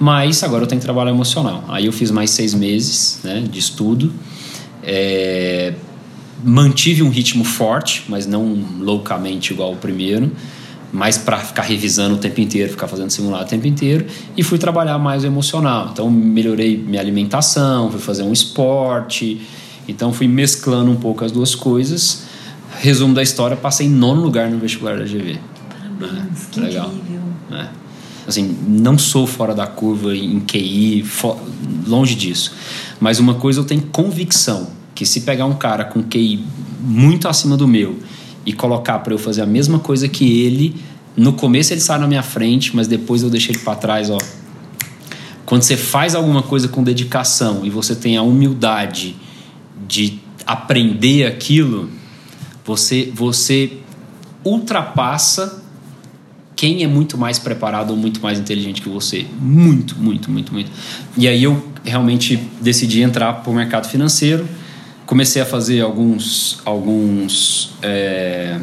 mas 0.00 0.42
agora 0.42 0.64
eu 0.64 0.66
tenho 0.66 0.80
que 0.80 0.84
trabalhar 0.84 1.10
emocional. 1.10 1.62
Aí 1.68 1.84
eu 1.84 1.92
fiz 1.92 2.10
mais 2.10 2.30
seis 2.30 2.54
meses 2.54 3.20
né, 3.22 3.40
de 3.40 3.58
estudo. 3.58 4.10
É, 4.82 5.74
mantive 6.42 7.02
um 7.02 7.10
ritmo 7.10 7.44
forte, 7.44 8.04
mas 8.08 8.26
não 8.26 8.56
loucamente 8.80 9.52
igual 9.52 9.72
o 9.72 9.76
primeiro, 9.76 10.30
mais 10.92 11.16
para 11.16 11.38
ficar 11.38 11.62
revisando 11.62 12.16
o 12.16 12.18
tempo 12.18 12.40
inteiro, 12.40 12.70
ficar 12.70 12.88
fazendo 12.88 13.10
simulado 13.10 13.44
o 13.44 13.48
tempo 13.48 13.66
inteiro, 13.66 14.06
e 14.36 14.42
fui 14.42 14.58
trabalhar 14.58 14.98
mais 14.98 15.22
o 15.22 15.26
emocional. 15.26 15.90
Então 15.92 16.10
melhorei 16.10 16.76
minha 16.76 17.00
alimentação, 17.00 17.90
fui 17.90 18.00
fazer 18.00 18.22
um 18.22 18.32
esporte, 18.32 19.40
então 19.86 20.12
fui 20.12 20.26
mesclando 20.26 20.90
um 20.90 20.96
pouco 20.96 21.24
as 21.24 21.32
duas 21.32 21.54
coisas. 21.54 22.24
Resumo 22.80 23.14
da 23.14 23.22
história, 23.22 23.56
passei 23.56 23.86
em 23.86 23.90
nono 23.90 24.22
lugar 24.22 24.48
no 24.50 24.58
vestibular 24.58 24.96
da 24.96 25.04
GV. 25.04 25.38
Parabéns, 25.98 26.46
é, 26.48 26.50
que 26.50 26.60
legal. 26.60 26.92
incrível. 26.92 27.19
Assim, 28.30 28.56
não 28.66 28.96
sou 28.96 29.26
fora 29.26 29.54
da 29.54 29.66
curva 29.66 30.16
em 30.16 30.40
QI, 30.40 31.04
longe 31.86 32.14
disso. 32.14 32.52
Mas 33.00 33.18
uma 33.18 33.34
coisa 33.34 33.60
eu 33.60 33.64
tenho 33.64 33.82
convicção, 33.82 34.70
que 34.94 35.04
se 35.04 35.22
pegar 35.22 35.46
um 35.46 35.54
cara 35.54 35.84
com 35.84 36.02
QI 36.02 36.44
muito 36.80 37.28
acima 37.28 37.56
do 37.56 37.66
meu 37.66 37.98
e 38.46 38.52
colocar 38.52 39.00
para 39.00 39.12
eu 39.12 39.18
fazer 39.18 39.42
a 39.42 39.46
mesma 39.46 39.78
coisa 39.78 40.08
que 40.08 40.42
ele, 40.42 40.76
no 41.16 41.32
começo 41.32 41.72
ele 41.72 41.80
sai 41.80 41.98
na 41.98 42.06
minha 42.06 42.22
frente, 42.22 42.74
mas 42.74 42.86
depois 42.86 43.22
eu 43.22 43.30
deixei 43.30 43.54
ele 43.54 43.62
para 43.64 43.74
trás, 43.74 44.10
ó. 44.10 44.18
Quando 45.44 45.62
você 45.62 45.76
faz 45.76 46.14
alguma 46.14 46.42
coisa 46.42 46.68
com 46.68 46.84
dedicação 46.84 47.66
e 47.66 47.70
você 47.70 47.96
tem 47.96 48.16
a 48.16 48.22
humildade 48.22 49.16
de 49.88 50.20
aprender 50.46 51.26
aquilo, 51.26 51.90
você 52.64 53.10
você 53.12 53.78
ultrapassa 54.44 55.59
quem 56.56 56.82
é 56.82 56.86
muito 56.86 57.16
mais 57.16 57.38
preparado 57.38 57.90
ou 57.90 57.96
muito 57.96 58.20
mais 58.20 58.38
inteligente 58.38 58.82
que 58.82 58.88
você. 58.88 59.26
Muito, 59.40 59.96
muito, 59.96 60.30
muito, 60.30 60.52
muito. 60.52 60.70
E 61.16 61.26
aí 61.26 61.42
eu 61.42 61.64
realmente 61.84 62.36
decidi 62.60 63.02
entrar 63.02 63.32
para 63.34 63.50
o 63.50 63.54
mercado 63.54 63.88
financeiro. 63.88 64.46
Comecei 65.06 65.40
a 65.40 65.46
fazer 65.46 65.80
alguns, 65.80 66.60
alguns, 66.64 67.72
é, 67.82 68.58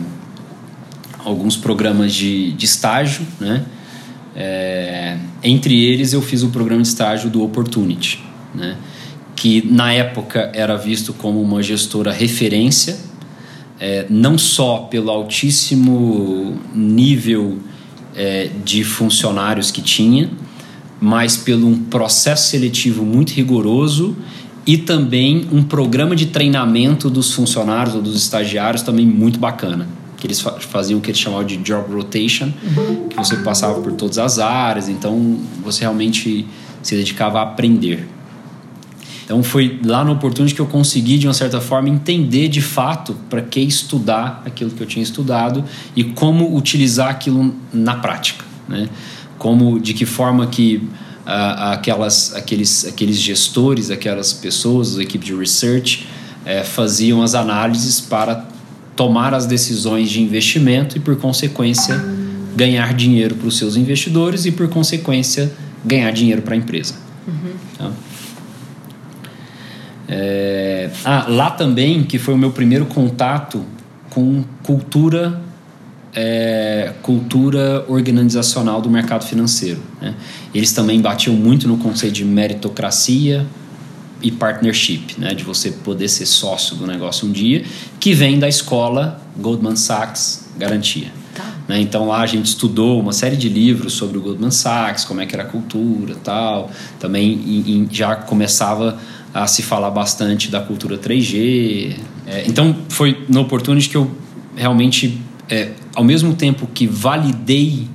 alguns 1.20 1.58
programas 1.58 2.14
de, 2.14 2.54
de 2.54 2.66
estágio, 2.66 3.26
né? 3.40 3.66
É, 4.36 5.18
entre 5.44 5.84
eles 5.84 6.14
eu 6.14 6.22
fiz 6.22 6.44
o 6.44 6.50
programa 6.50 6.84
de 6.84 6.88
estágio 6.88 7.28
do 7.28 7.44
Opportunity, 7.44 8.24
né? 8.54 8.78
que 9.38 9.66
na 9.72 9.94
época 9.94 10.52
era 10.54 10.76
visto 10.76 11.14
como 11.14 11.42
uma 11.42 11.62
gestora 11.62 12.12
referência, 12.12 12.98
é, 13.80 14.08
não 14.10 14.38
só 14.38 14.80
pelo 14.80 15.12
altíssimo 15.12 16.60
nível 16.74 17.60
é, 18.18 18.50
de 18.66 18.84
funcionários 18.84 19.70
que 19.70 19.82
tinha, 19.82 20.30
mas 21.00 21.38
pelo 21.38 21.68
um 21.68 21.78
processo 21.84 22.50
seletivo 22.50 23.06
muito 23.06 23.30
rigoroso 23.30 24.18
e 24.66 24.78
também 24.78 25.48
um 25.52 25.64
programa 25.64 26.16
de 26.16 26.26
treinamento 26.26 27.10
dos 27.10 27.32
funcionários 27.32 27.96
ou 27.96 28.02
dos 28.02 28.18
estagiários 28.18 28.82
também 28.82 29.06
muito 29.06 29.40
bacana. 29.40 29.88
Que 30.18 30.26
eles 30.26 30.42
faziam 30.42 30.98
o 30.98 31.02
que 31.02 31.12
eles 31.12 31.20
chamavam 31.20 31.46
de 31.46 31.58
job 31.58 31.94
rotation, 31.94 32.52
que 33.08 33.16
você 33.16 33.38
passava 33.38 33.80
por 33.80 33.92
todas 33.92 34.18
as 34.18 34.40
áreas, 34.40 34.90
então 34.90 35.40
você 35.64 35.82
realmente 35.82 36.46
se 36.82 36.96
dedicava 36.96 37.40
a 37.40 37.44
aprender. 37.44 38.08
Então 39.28 39.44
foi 39.44 39.78
lá 39.84 40.06
no 40.06 40.14
Opportunity 40.14 40.56
que 40.56 40.62
eu 40.62 40.68
consegui, 40.68 41.18
de 41.18 41.28
uma 41.28 41.34
certa 41.34 41.60
forma, 41.60 41.90
entender 41.90 42.48
de 42.48 42.62
fato 42.62 43.14
para 43.30 43.42
que 43.42 43.60
estudar 43.60 44.42
aquilo 44.46 44.72
que 44.72 44.82
eu 44.82 44.88
tinha 44.88 45.04
estudado 45.04 45.66
e 45.94 46.06
como 46.06 46.56
utilizar 46.56 47.10
aquilo 47.10 47.54
na 47.74 47.96
prática. 47.96 48.46
Né? 48.70 48.88
Como, 49.38 49.82
de 49.82 49.94
que 49.94 50.06
forma 50.06 50.48
que 50.48 50.78
uh, 50.78 51.74
aquelas, 51.74 52.34
aqueles, 52.36 52.86
aqueles 52.86 53.18
gestores, 53.18 53.92
aquelas 53.92 54.32
pessoas, 54.32 54.98
a 54.98 55.04
equipe 55.04 55.26
de 55.26 55.36
research, 55.36 56.08
uh, 56.46 56.64
faziam 56.64 57.22
as 57.22 57.36
análises 57.36 58.00
para 58.00 58.46
tomar 58.96 59.34
as 59.34 59.46
decisões 59.46 60.10
de 60.10 60.22
investimento 60.22 60.96
e, 60.96 61.02
por 61.02 61.18
consequência, 61.18 62.02
ganhar 62.56 62.94
dinheiro 62.94 63.36
para 63.36 63.50
os 63.50 63.58
seus 63.58 63.76
investidores 63.76 64.46
e, 64.46 64.54
por 64.54 64.70
consequência, 64.70 65.52
ganhar 65.84 66.12
dinheiro 66.12 66.42
para 66.42 66.54
a 66.54 66.58
empresa. 66.58 66.96
Uhum. 67.28 67.52
Tá? 67.78 67.92
É, 70.08 70.90
ah, 71.04 71.26
lá 71.28 71.50
também, 71.52 72.04
que 72.04 72.18
foi 72.18 72.34
o 72.34 72.38
meu 72.38 72.52
primeiro 72.52 72.86
contato 72.86 73.64
com 74.10 74.44
cultura 74.64 75.42
é, 76.20 76.94
cultura 77.04 77.86
organizacional 77.88 78.82
do 78.82 78.90
mercado 78.90 79.24
financeiro. 79.24 79.80
Né? 80.02 80.16
Eles 80.52 80.72
também 80.72 81.00
batiam 81.00 81.36
muito 81.36 81.68
no 81.68 81.78
conceito 81.78 82.14
de 82.14 82.26
meritocracia 82.26 83.46
e 84.20 84.32
partnership, 84.32 85.16
né? 85.20 85.36
de 85.36 85.44
você 85.44 85.70
poder 85.70 86.08
ser 86.08 86.26
sócio 86.26 86.76
do 86.76 86.88
negócio 86.88 87.28
um 87.28 87.32
dia, 87.32 87.64
que 88.00 88.16
vem 88.16 88.40
da 88.40 88.50
escola 88.50 89.22
Goldman 89.38 89.76
Sachs 89.76 90.48
Garantia. 90.58 91.12
Tá. 91.36 91.44
Né? 91.68 91.82
Então 91.82 92.08
lá 92.08 92.22
a 92.22 92.26
gente 92.26 92.48
estudou 92.48 93.00
uma 93.00 93.14
série 93.14 93.36
de 93.36 93.48
livros 93.48 93.94
sobre 93.94 94.18
o 94.18 94.22
Goldman 94.22 94.50
Sachs, 94.50 95.06
como 95.06 95.22
é 95.22 95.28
que 95.28 95.36
era 95.36 95.44
a 95.44 95.48
cultura 95.48 96.16
tal. 96.24 96.72
Também 97.00 97.34
em, 97.34 97.72
em, 97.74 97.88
já 97.92 98.16
começava 98.16 98.98
a 99.44 99.46
se 99.46 99.62
falar 99.62 99.92
bastante 99.92 100.50
da 100.50 100.60
cultura 100.60 100.98
3G. 100.98 101.96
É, 102.26 102.44
então 102.48 102.76
foi 102.90 103.26
no 103.30 103.42
Opportunity 103.42 103.88
que 103.88 103.96
eu 103.96 104.10
realmente, 104.56 105.22
é, 105.48 105.74
ao 105.94 106.04
mesmo 106.04 106.34
tempo 106.34 106.68
que 106.74 106.88
validei 106.88 107.88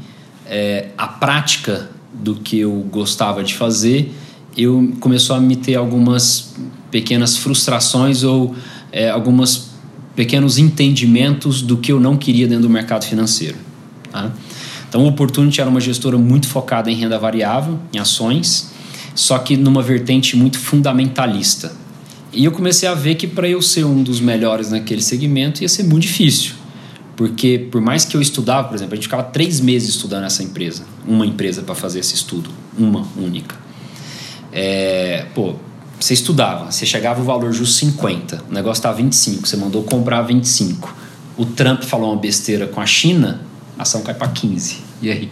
é, 0.46 0.88
a 0.96 1.08
prática 1.08 1.90
do 2.12 2.36
que 2.36 2.60
eu 2.60 2.72
gostava 2.90 3.42
de 3.42 3.54
fazer, 3.54 4.14
eu 4.56 4.92
começou 5.00 5.34
a 5.34 5.40
me 5.40 5.56
ter 5.56 5.74
algumas 5.74 6.54
pequenas 6.90 7.36
frustrações 7.36 8.22
ou 8.22 8.54
é, 8.92 9.10
alguns 9.10 9.70
pequenos 10.14 10.58
entendimentos 10.58 11.60
do 11.60 11.78
que 11.78 11.90
eu 11.90 11.98
não 11.98 12.16
queria 12.16 12.46
dentro 12.46 12.64
do 12.64 12.70
mercado 12.70 13.04
financeiro. 13.04 13.56
Tá? 14.12 14.30
Então, 14.88 15.04
o 15.04 15.08
Opportunity 15.08 15.60
era 15.60 15.68
uma 15.68 15.80
gestora 15.80 16.18
muito 16.18 16.46
focada 16.46 16.90
em 16.90 16.94
renda 16.94 17.18
variável, 17.18 17.80
em 17.92 17.98
ações, 17.98 18.71
só 19.14 19.38
que 19.38 19.56
numa 19.56 19.82
vertente 19.82 20.36
muito 20.36 20.58
fundamentalista. 20.58 21.72
E 22.32 22.44
eu 22.44 22.52
comecei 22.52 22.88
a 22.88 22.94
ver 22.94 23.16
que 23.16 23.26
para 23.26 23.48
eu 23.48 23.60
ser 23.60 23.84
um 23.84 24.02
dos 24.02 24.20
melhores 24.20 24.70
naquele 24.70 25.02
segmento 25.02 25.62
ia 25.62 25.68
ser 25.68 25.82
muito 25.82 26.02
difícil. 26.02 26.54
Porque 27.14 27.58
por 27.70 27.80
mais 27.80 28.04
que 28.04 28.16
eu 28.16 28.22
estudava, 28.22 28.68
por 28.68 28.74
exemplo, 28.74 28.94
a 28.94 28.96
gente 28.96 29.04
ficava 29.04 29.22
três 29.22 29.60
meses 29.60 29.90
estudando 29.90 30.24
essa 30.24 30.42
empresa, 30.42 30.84
uma 31.06 31.26
empresa 31.26 31.62
para 31.62 31.74
fazer 31.74 32.00
esse 32.00 32.14
estudo, 32.14 32.50
uma 32.76 33.06
única. 33.16 33.54
É, 34.50 35.26
pô, 35.34 35.56
você 36.00 36.14
estudava, 36.14 36.72
você 36.72 36.86
chegava 36.86 37.20
o 37.20 37.24
valor 37.24 37.52
justo 37.52 37.74
50, 37.76 38.44
o 38.50 38.52
negócio 38.52 38.80
estava 38.80 38.96
25, 38.96 39.46
você 39.46 39.56
mandou 39.56 39.82
comprar 39.82 40.22
25. 40.22 40.96
O 41.36 41.44
Trump 41.44 41.82
falou 41.82 42.12
uma 42.12 42.20
besteira 42.20 42.66
com 42.66 42.80
a 42.80 42.86
China, 42.86 43.42
a 43.78 43.82
ação 43.82 44.02
cai 44.02 44.14
para 44.14 44.28
15. 44.28 44.78
E 45.02 45.10
aí? 45.10 45.30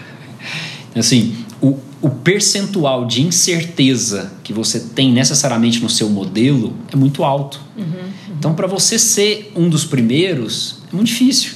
Assim, 0.94 1.45
o, 1.60 1.78
o 2.02 2.10
percentual 2.10 3.06
de 3.06 3.22
incerteza 3.22 4.32
que 4.44 4.52
você 4.52 4.80
tem 4.80 5.12
necessariamente 5.12 5.82
no 5.82 5.88
seu 5.88 6.08
modelo 6.08 6.76
é 6.92 6.96
muito 6.96 7.24
alto. 7.24 7.60
Uhum, 7.76 7.84
uhum. 7.84 8.34
Então, 8.38 8.54
para 8.54 8.66
você 8.66 8.98
ser 8.98 9.52
um 9.56 9.68
dos 9.68 9.84
primeiros, 9.84 10.78
é 10.92 10.94
muito 10.94 11.08
difícil. 11.08 11.54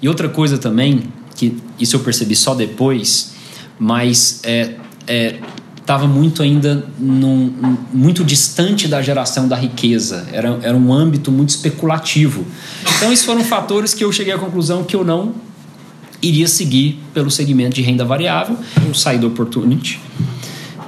E 0.00 0.08
outra 0.08 0.28
coisa 0.28 0.58
também, 0.58 1.04
que 1.34 1.56
isso 1.78 1.96
eu 1.96 2.00
percebi 2.00 2.36
só 2.36 2.54
depois, 2.54 3.32
mas 3.78 4.40
é, 4.44 4.74
estava 5.80 6.06
muito 6.06 6.42
ainda 6.42 6.84
num, 6.98 7.76
muito 7.92 8.22
distante 8.22 8.86
da 8.86 9.00
geração 9.00 9.48
da 9.48 9.56
riqueza. 9.56 10.28
Era, 10.30 10.58
era 10.62 10.76
um 10.76 10.92
âmbito 10.92 11.32
muito 11.32 11.48
especulativo. 11.48 12.44
Então, 12.96 13.10
esses 13.10 13.24
foram 13.24 13.42
fatores 13.42 13.94
que 13.94 14.04
eu 14.04 14.12
cheguei 14.12 14.34
à 14.34 14.38
conclusão 14.38 14.84
que 14.84 14.94
eu 14.94 15.02
não 15.02 15.47
iria 16.22 16.48
seguir 16.48 17.00
pelo 17.14 17.30
segmento 17.30 17.76
de 17.76 17.82
renda 17.82 18.04
variável. 18.04 18.56
Eu 18.86 18.94
saí 18.94 19.18
do 19.18 19.28
Opportunity 19.28 20.00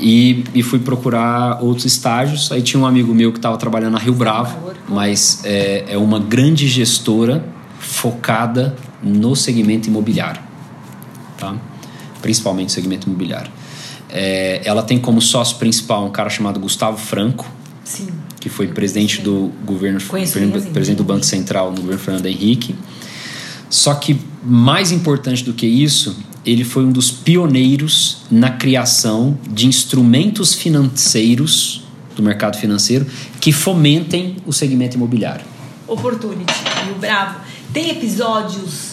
e, 0.00 0.44
e 0.54 0.62
fui 0.62 0.78
procurar 0.78 1.62
outros 1.62 1.84
estágios. 1.84 2.50
Aí 2.50 2.62
tinha 2.62 2.80
um 2.80 2.86
amigo 2.86 3.14
meu 3.14 3.32
que 3.32 3.38
estava 3.38 3.56
trabalhando 3.56 3.92
na 3.92 3.98
Rio 3.98 4.14
Bravo, 4.14 4.72
mas 4.88 5.42
é, 5.44 5.84
é 5.88 5.98
uma 5.98 6.18
grande 6.18 6.66
gestora 6.66 7.44
focada 7.78 8.76
no 9.02 9.34
segmento 9.36 9.88
imobiliário, 9.88 10.40
tá? 11.38 11.54
principalmente 12.20 12.66
no 12.66 12.70
segmento 12.70 13.08
imobiliário. 13.08 13.50
É, 14.08 14.60
ela 14.64 14.82
tem 14.82 14.98
como 14.98 15.20
sócio 15.20 15.56
principal 15.56 16.04
um 16.04 16.10
cara 16.10 16.28
chamado 16.28 16.58
Gustavo 16.58 16.98
Franco, 16.98 17.48
Sim. 17.84 18.08
que 18.40 18.48
foi 18.48 18.68
presidente 18.68 19.18
Sim. 19.18 19.22
do 19.22 19.52
governo, 19.64 20.00
presidente 20.00 20.94
do 20.94 21.04
Banco 21.04 21.24
Central 21.24 21.70
no 21.70 21.80
governo 21.80 21.98
Fernando 21.98 22.26
Henrique. 22.26 22.74
Só 23.70 23.94
que 23.94 24.20
mais 24.42 24.90
importante 24.90 25.44
do 25.44 25.54
que 25.54 25.66
isso, 25.66 26.16
ele 26.44 26.64
foi 26.64 26.84
um 26.84 26.90
dos 26.90 27.10
pioneiros 27.10 28.18
na 28.30 28.50
criação 28.50 29.38
de 29.48 29.66
instrumentos 29.66 30.54
financeiros 30.54 31.84
do 32.16 32.22
mercado 32.22 32.58
financeiro 32.58 33.06
que 33.40 33.52
fomentem 33.52 34.36
o 34.44 34.52
segmento 34.52 34.96
imobiliário. 34.96 35.44
Opportunity 35.86 36.52
e 36.88 36.90
o 36.90 36.94
Bravo. 36.96 37.40
Tem 37.72 37.90
episódios 37.90 38.90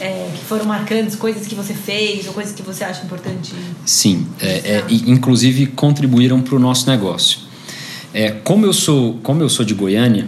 é, 0.00 0.28
que 0.34 0.44
foram 0.44 0.64
marcantes, 0.64 1.14
coisas 1.14 1.46
que 1.46 1.54
você 1.54 1.72
fez 1.72 2.26
ou 2.26 2.32
coisas 2.32 2.52
que 2.52 2.62
você 2.62 2.84
acha 2.84 3.04
importante? 3.04 3.54
Sim, 3.84 4.26
é, 4.40 4.46
é, 4.46 4.84
inclusive 4.88 5.66
contribuíram 5.66 6.42
para 6.42 6.56
o 6.56 6.58
nosso 6.58 6.88
negócio. 6.88 7.40
É, 8.12 8.30
como 8.30 8.64
eu 8.64 8.72
sou 8.72 9.14
como 9.22 9.42
eu 9.42 9.48
sou 9.48 9.64
de 9.64 9.74
Goiânia, 9.74 10.26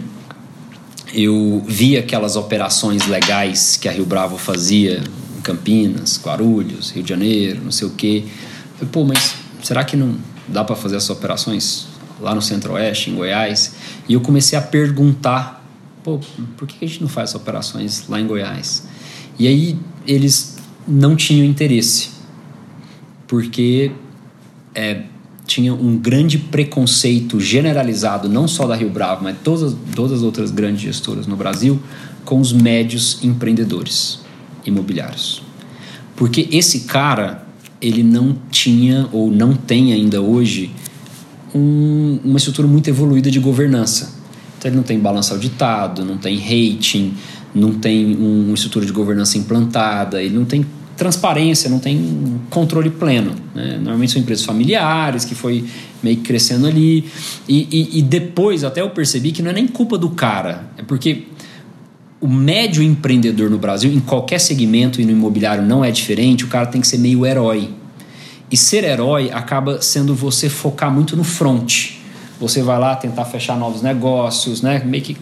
eu 1.13 1.63
via 1.65 1.99
aquelas 1.99 2.35
operações 2.35 3.07
legais 3.07 3.75
que 3.75 3.87
a 3.89 3.91
Rio 3.91 4.05
Bravo 4.05 4.37
fazia 4.37 5.01
em 5.37 5.41
Campinas, 5.41 6.19
Guarulhos, 6.23 6.91
Rio 6.91 7.03
de 7.03 7.09
Janeiro, 7.09 7.61
não 7.63 7.71
sei 7.71 7.87
o 7.87 7.91
quê. 7.91 8.25
falei, 8.75 8.89
pô, 8.91 9.03
mas 9.03 9.35
será 9.63 9.83
que 9.83 9.95
não 9.95 10.17
dá 10.47 10.63
para 10.63 10.75
fazer 10.75 10.97
essas 10.97 11.09
operações 11.09 11.87
lá 12.19 12.35
no 12.35 12.41
Centro-Oeste, 12.41 13.09
em 13.09 13.15
Goiás? 13.15 13.73
E 14.07 14.13
eu 14.13 14.21
comecei 14.21 14.57
a 14.57 14.61
perguntar, 14.61 15.65
pô, 16.03 16.19
por 16.57 16.67
que 16.67 16.85
a 16.85 16.87
gente 16.87 17.01
não 17.01 17.09
faz 17.09 17.33
operações 17.33 18.07
lá 18.07 18.19
em 18.19 18.27
Goiás? 18.27 18.87
E 19.37 19.47
aí 19.47 19.77
eles 20.05 20.57
não 20.87 21.15
tinham 21.15 21.45
interesse, 21.45 22.09
porque 23.27 23.91
é, 24.75 25.03
tinha 25.49 25.73
um 25.73 25.97
grande 25.97 26.37
preconceito 26.37 27.39
generalizado, 27.39 28.29
não 28.29 28.47
só 28.47 28.67
da 28.67 28.75
Rio 28.75 28.89
Bravo, 28.89 29.23
mas 29.23 29.35
todas, 29.43 29.75
todas 29.95 30.19
as 30.19 30.23
outras 30.23 30.51
grandes 30.51 30.81
gestoras 30.81 31.25
no 31.25 31.35
Brasil, 31.35 31.79
com 32.23 32.39
os 32.39 32.53
médios 32.53 33.17
empreendedores 33.23 34.19
imobiliários. 34.63 35.41
Porque 36.15 36.47
esse 36.51 36.81
cara, 36.81 37.47
ele 37.81 38.03
não 38.03 38.37
tinha 38.51 39.09
ou 39.11 39.31
não 39.31 39.55
tem 39.55 39.91
ainda 39.91 40.21
hoje 40.21 40.71
um, 41.55 42.19
uma 42.23 42.37
estrutura 42.37 42.67
muito 42.67 42.87
evoluída 42.87 43.31
de 43.31 43.39
governança. 43.39 44.19
Então 44.57 44.69
ele 44.69 44.77
não 44.77 44.83
tem 44.83 44.99
balanço 44.99 45.33
auditado, 45.33 46.05
não 46.05 46.17
tem 46.17 46.37
rating, 46.37 47.15
não 47.55 47.73
tem 47.73 48.15
uma 48.15 48.53
estrutura 48.53 48.85
de 48.85 48.91
governança 48.91 49.37
implantada, 49.39 50.21
ele 50.21 50.35
não 50.35 50.45
tem 50.45 50.63
transparência, 50.99 51.69
não 51.69 51.79
tem 51.79 52.39
controle 52.49 52.89
pleno. 52.89 53.33
Né? 53.55 53.75
Normalmente 53.75 54.11
são 54.11 54.21
empresas 54.21 54.45
familiares 54.45 55.25
que 55.25 55.33
foi 55.33 55.65
meio 56.03 56.17
que 56.17 56.23
crescendo 56.23 56.67
ali. 56.67 57.05
E, 57.47 57.67
e, 57.71 57.99
e, 57.99 58.01
depois 58.01 58.63
até 58.63 58.81
eu 58.81 58.89
percebi 58.89 59.31
que 59.31 59.41
não 59.41 59.49
é 59.49 59.53
nem 59.53 59.65
culpa 59.65 59.97
do 59.97 60.09
cara, 60.09 60.67
é 60.77 60.83
porque 60.83 61.23
o 62.21 62.27
médio 62.27 62.83
empreendedor 62.83 63.49
no 63.49 63.57
Brasil, 63.57 63.91
em 63.91 64.01
qualquer 64.01 64.39
segmento 64.39 64.99
e 64.99 65.05
no 65.05 65.11
imobiliário 65.11 65.63
não 65.63 65.83
é 65.83 65.89
diferente, 65.89 66.43
o 66.43 66.47
cara 66.47 66.67
tem 66.67 66.81
que 66.81 66.87
ser 66.87 66.97
meio 66.97 67.25
herói. 67.25 67.69
E 68.51 68.57
ser 68.57 68.83
herói 68.83 69.31
acaba 69.31 69.81
sendo 69.81 70.13
você 70.13 70.49
focar 70.49 70.91
muito 70.91 71.15
no 71.15 71.23
front. 71.23 71.91
Você 72.39 72.61
vai 72.61 72.77
lá 72.77 72.95
tentar 72.95 73.25
fechar 73.25 73.57
novos 73.57 73.81
negócios, 73.81 74.61
né? 74.61 74.83
meio 74.85 75.03
que 75.03 75.17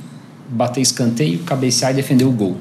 bater 0.50 0.82
escanteio, 0.82 1.40
cabecear 1.40 1.92
e 1.92 1.96
defender 1.96 2.26
o 2.26 2.32
gol. 2.32 2.58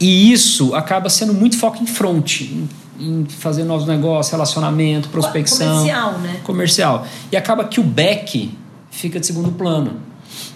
E 0.00 0.32
isso 0.32 0.74
acaba 0.74 1.10
sendo 1.10 1.34
muito 1.34 1.58
foco 1.58 1.82
em 1.82 1.86
front, 1.86 2.40
em, 2.40 2.68
em 2.98 3.26
fazer 3.26 3.64
novos 3.64 3.86
negócios, 3.86 4.32
relacionamento, 4.32 5.10
prospecção. 5.10 5.80
Comercial, 5.80 6.18
né? 6.18 6.40
Comercial. 6.42 7.06
E 7.30 7.36
acaba 7.36 7.64
que 7.64 7.78
o 7.78 7.82
back 7.82 8.50
fica 8.90 9.20
de 9.20 9.26
segundo 9.26 9.52
plano. 9.52 10.00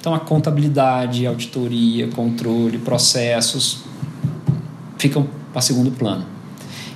Então 0.01 0.15
a 0.15 0.21
contabilidade, 0.21 1.27
auditoria, 1.27 2.09
controle, 2.09 2.79
processos 2.79 3.85
ficam 4.97 5.29
para 5.53 5.61
segundo 5.61 5.91
plano. 5.91 6.25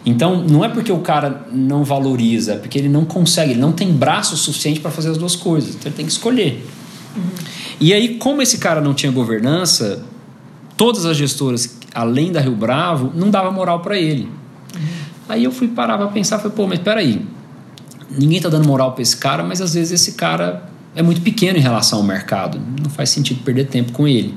Então 0.07 0.43
não 0.43 0.65
é 0.65 0.69
porque 0.69 0.91
o 0.91 1.01
cara 1.01 1.47
não 1.53 1.85
valoriza, 1.85 2.55
é 2.55 2.57
porque 2.57 2.79
ele 2.79 2.89
não 2.89 3.05
consegue, 3.05 3.53
ele 3.53 3.61
não 3.61 3.73
tem 3.73 3.93
braço 3.93 4.37
suficiente 4.37 4.81
para 4.81 4.91
fazer 4.91 5.11
as 5.11 5.19
duas 5.19 5.37
coisas. 5.37 5.75
Então 5.75 5.89
ele 5.89 5.97
tem 5.97 6.07
que 6.07 6.13
escolher. 6.13 6.67
Uhum. 7.15 7.23
E 7.81 7.93
aí, 7.93 8.17
como 8.17 8.41
esse 8.41 8.59
cara 8.59 8.81
não 8.81 8.95
tinha 8.95 9.13
governança, 9.13 10.03
todas 10.77 11.05
as 11.05 11.17
gestoras, 11.17 11.78
além 11.95 12.33
da 12.33 12.41
Rio 12.41 12.55
Bravo, 12.55 13.13
não 13.15 13.31
dava 13.31 13.51
moral 13.51 13.81
para 13.81 13.99
ele. 13.99 14.29
Aí 15.29 15.45
eu 15.45 15.53
fui 15.53 15.69
parar 15.69 15.99
para 15.99 16.09
pensar, 16.09 16.39
falei, 16.39 16.57
pô, 16.57 16.67
mas 16.67 16.79
peraí, 16.79 17.25
ninguém 18.11 18.41
tá 18.41 18.49
dando 18.49 18.67
moral 18.67 18.93
para 18.93 19.03
esse 19.03 19.17
cara, 19.17 19.43
mas 19.43 19.61
às 19.61 19.75
vezes 19.75 19.93
esse 19.93 20.13
cara 20.13 20.69
é 20.95 21.03
muito 21.03 21.21
pequeno 21.21 21.59
em 21.59 21.63
relação 21.63 21.99
ao 21.99 22.05
mercado, 22.05 22.61
não 22.83 22.91
faz 22.91 23.11
sentido 23.11 23.43
perder 23.43 23.67
tempo 23.67 23.93
com 23.93 24.09
ele. 24.09 24.35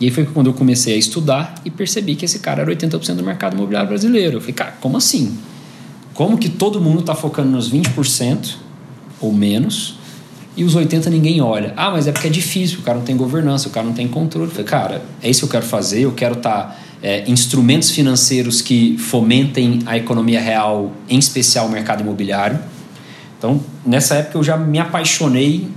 E 0.00 0.06
aí 0.06 0.10
foi 0.10 0.24
quando 0.24 0.46
eu 0.48 0.54
comecei 0.54 0.94
a 0.94 0.96
estudar 0.96 1.54
e 1.64 1.70
percebi 1.70 2.14
que 2.14 2.24
esse 2.24 2.38
cara 2.38 2.62
era 2.62 2.70
80% 2.70 3.14
do 3.14 3.22
mercado 3.22 3.54
imobiliário 3.54 3.88
brasileiro. 3.88 4.38
Eu 4.38 4.40
falei, 4.40 4.54
cara, 4.54 4.72
como 4.80 4.96
assim? 4.96 5.38
Como 6.14 6.38
que 6.38 6.48
todo 6.48 6.80
mundo 6.80 7.00
está 7.00 7.14
focando 7.14 7.50
nos 7.50 7.70
20% 7.70 8.56
ou 9.20 9.32
menos 9.32 9.99
e 10.56 10.64
os 10.64 10.74
80 10.74 11.08
ninguém 11.10 11.40
olha. 11.40 11.72
Ah, 11.76 11.90
mas 11.90 12.06
é 12.06 12.12
porque 12.12 12.26
é 12.26 12.30
difícil, 12.30 12.80
o 12.80 12.82
cara 12.82 12.98
não 12.98 13.04
tem 13.04 13.16
governança, 13.16 13.68
o 13.68 13.70
cara 13.70 13.86
não 13.86 13.94
tem 13.94 14.08
controle. 14.08 14.50
Cara, 14.64 15.02
é 15.22 15.30
isso 15.30 15.40
que 15.40 15.46
eu 15.46 15.50
quero 15.50 15.66
fazer, 15.66 16.00
eu 16.00 16.12
quero 16.12 16.34
estar 16.34 16.62
tá, 16.62 16.76
é, 17.02 17.28
instrumentos 17.30 17.90
financeiros 17.90 18.60
que 18.60 18.98
fomentem 18.98 19.80
a 19.86 19.96
economia 19.96 20.40
real, 20.40 20.92
em 21.08 21.18
especial 21.18 21.66
o 21.66 21.70
mercado 21.70 22.02
imobiliário. 22.02 22.58
Então, 23.38 23.60
nessa 23.86 24.16
época 24.16 24.38
eu 24.38 24.42
já 24.42 24.56
me 24.56 24.78
apaixonei 24.78 25.68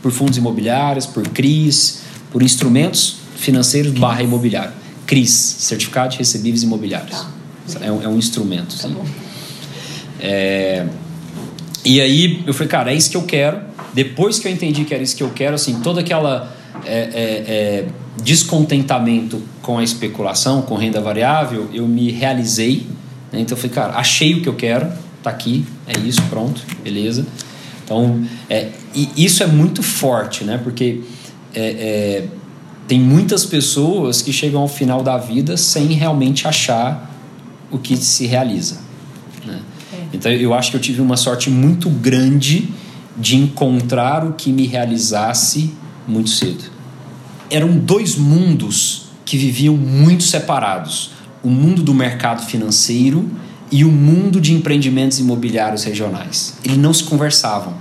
por 0.00 0.12
fundos 0.12 0.36
imobiliários, 0.36 1.06
por 1.06 1.26
CRIs, 1.28 2.02
por 2.30 2.42
instrumentos 2.42 3.16
financeiros 3.36 3.92
barra 3.92 4.22
imobiliário. 4.22 4.72
CRIs, 5.06 5.30
Certificado 5.30 6.12
de 6.12 6.18
Recebíveis 6.18 6.62
Imobiliários. 6.62 7.26
É 7.80 7.90
um, 7.90 8.02
é 8.02 8.08
um 8.08 8.16
instrumento. 8.16 8.76
Tá 8.78 8.88
é, 10.20 10.86
e 11.84 12.00
aí 12.00 12.42
eu 12.46 12.54
falei, 12.54 12.68
cara, 12.68 12.92
é 12.92 12.94
isso 12.94 13.10
que 13.10 13.16
eu 13.16 13.24
quero 13.24 13.72
depois 13.92 14.38
que 14.38 14.48
eu 14.48 14.52
entendi 14.52 14.84
que 14.84 14.94
era 14.94 15.02
isso 15.02 15.16
que 15.16 15.22
eu 15.22 15.30
quero, 15.30 15.54
assim, 15.54 15.80
todo 15.80 15.98
aquela 15.98 16.54
é, 16.84 16.98
é, 16.98 17.04
é, 17.14 17.84
descontentamento 18.22 19.42
com 19.60 19.78
a 19.78 19.84
especulação, 19.84 20.62
com 20.62 20.74
renda 20.74 21.00
variável, 21.00 21.68
eu 21.72 21.86
me 21.86 22.10
realizei. 22.10 22.86
Né? 23.30 23.40
Então 23.40 23.56
eu 23.56 23.60
falei, 23.60 23.74
cara, 23.74 23.94
achei 23.94 24.34
o 24.34 24.42
que 24.42 24.48
eu 24.48 24.54
quero, 24.54 24.90
tá 25.22 25.30
aqui, 25.30 25.64
é 25.86 25.98
isso, 25.98 26.22
pronto, 26.22 26.62
beleza. 26.82 27.26
Então, 27.84 28.24
é, 28.48 28.68
isso 29.16 29.42
é 29.42 29.46
muito 29.46 29.82
forte, 29.82 30.44
né? 30.44 30.58
Porque 30.62 31.00
é, 31.54 31.60
é, 31.60 32.24
tem 32.88 32.98
muitas 32.98 33.44
pessoas 33.44 34.22
que 34.22 34.32
chegam 34.32 34.62
ao 34.62 34.68
final 34.68 35.02
da 35.02 35.18
vida 35.18 35.56
sem 35.56 35.88
realmente 35.88 36.48
achar 36.48 37.10
o 37.70 37.78
que 37.78 37.96
se 37.96 38.26
realiza. 38.26 38.78
Então 40.12 40.30
eu 40.30 40.52
acho 40.52 40.70
que 40.70 40.76
eu 40.76 40.80
tive 40.80 41.00
uma 41.00 41.16
sorte 41.16 41.48
muito 41.48 41.88
grande 41.88 42.68
de 43.16 43.36
encontrar 43.36 44.24
o 44.24 44.32
que 44.32 44.52
me 44.52 44.66
realizasse 44.66 45.72
muito 46.06 46.30
cedo. 46.30 46.64
Eram 47.50 47.76
dois 47.76 48.16
mundos 48.16 49.06
que 49.24 49.36
viviam 49.36 49.76
muito 49.76 50.22
separados: 50.22 51.10
o 51.42 51.48
mundo 51.48 51.82
do 51.82 51.94
mercado 51.94 52.44
financeiro 52.44 53.28
e 53.70 53.84
o 53.84 53.90
mundo 53.90 54.40
de 54.40 54.52
empreendimentos 54.52 55.18
imobiliários 55.18 55.84
regionais. 55.84 56.58
Eles 56.64 56.76
não 56.76 56.92
se 56.92 57.04
conversavam. 57.04 57.74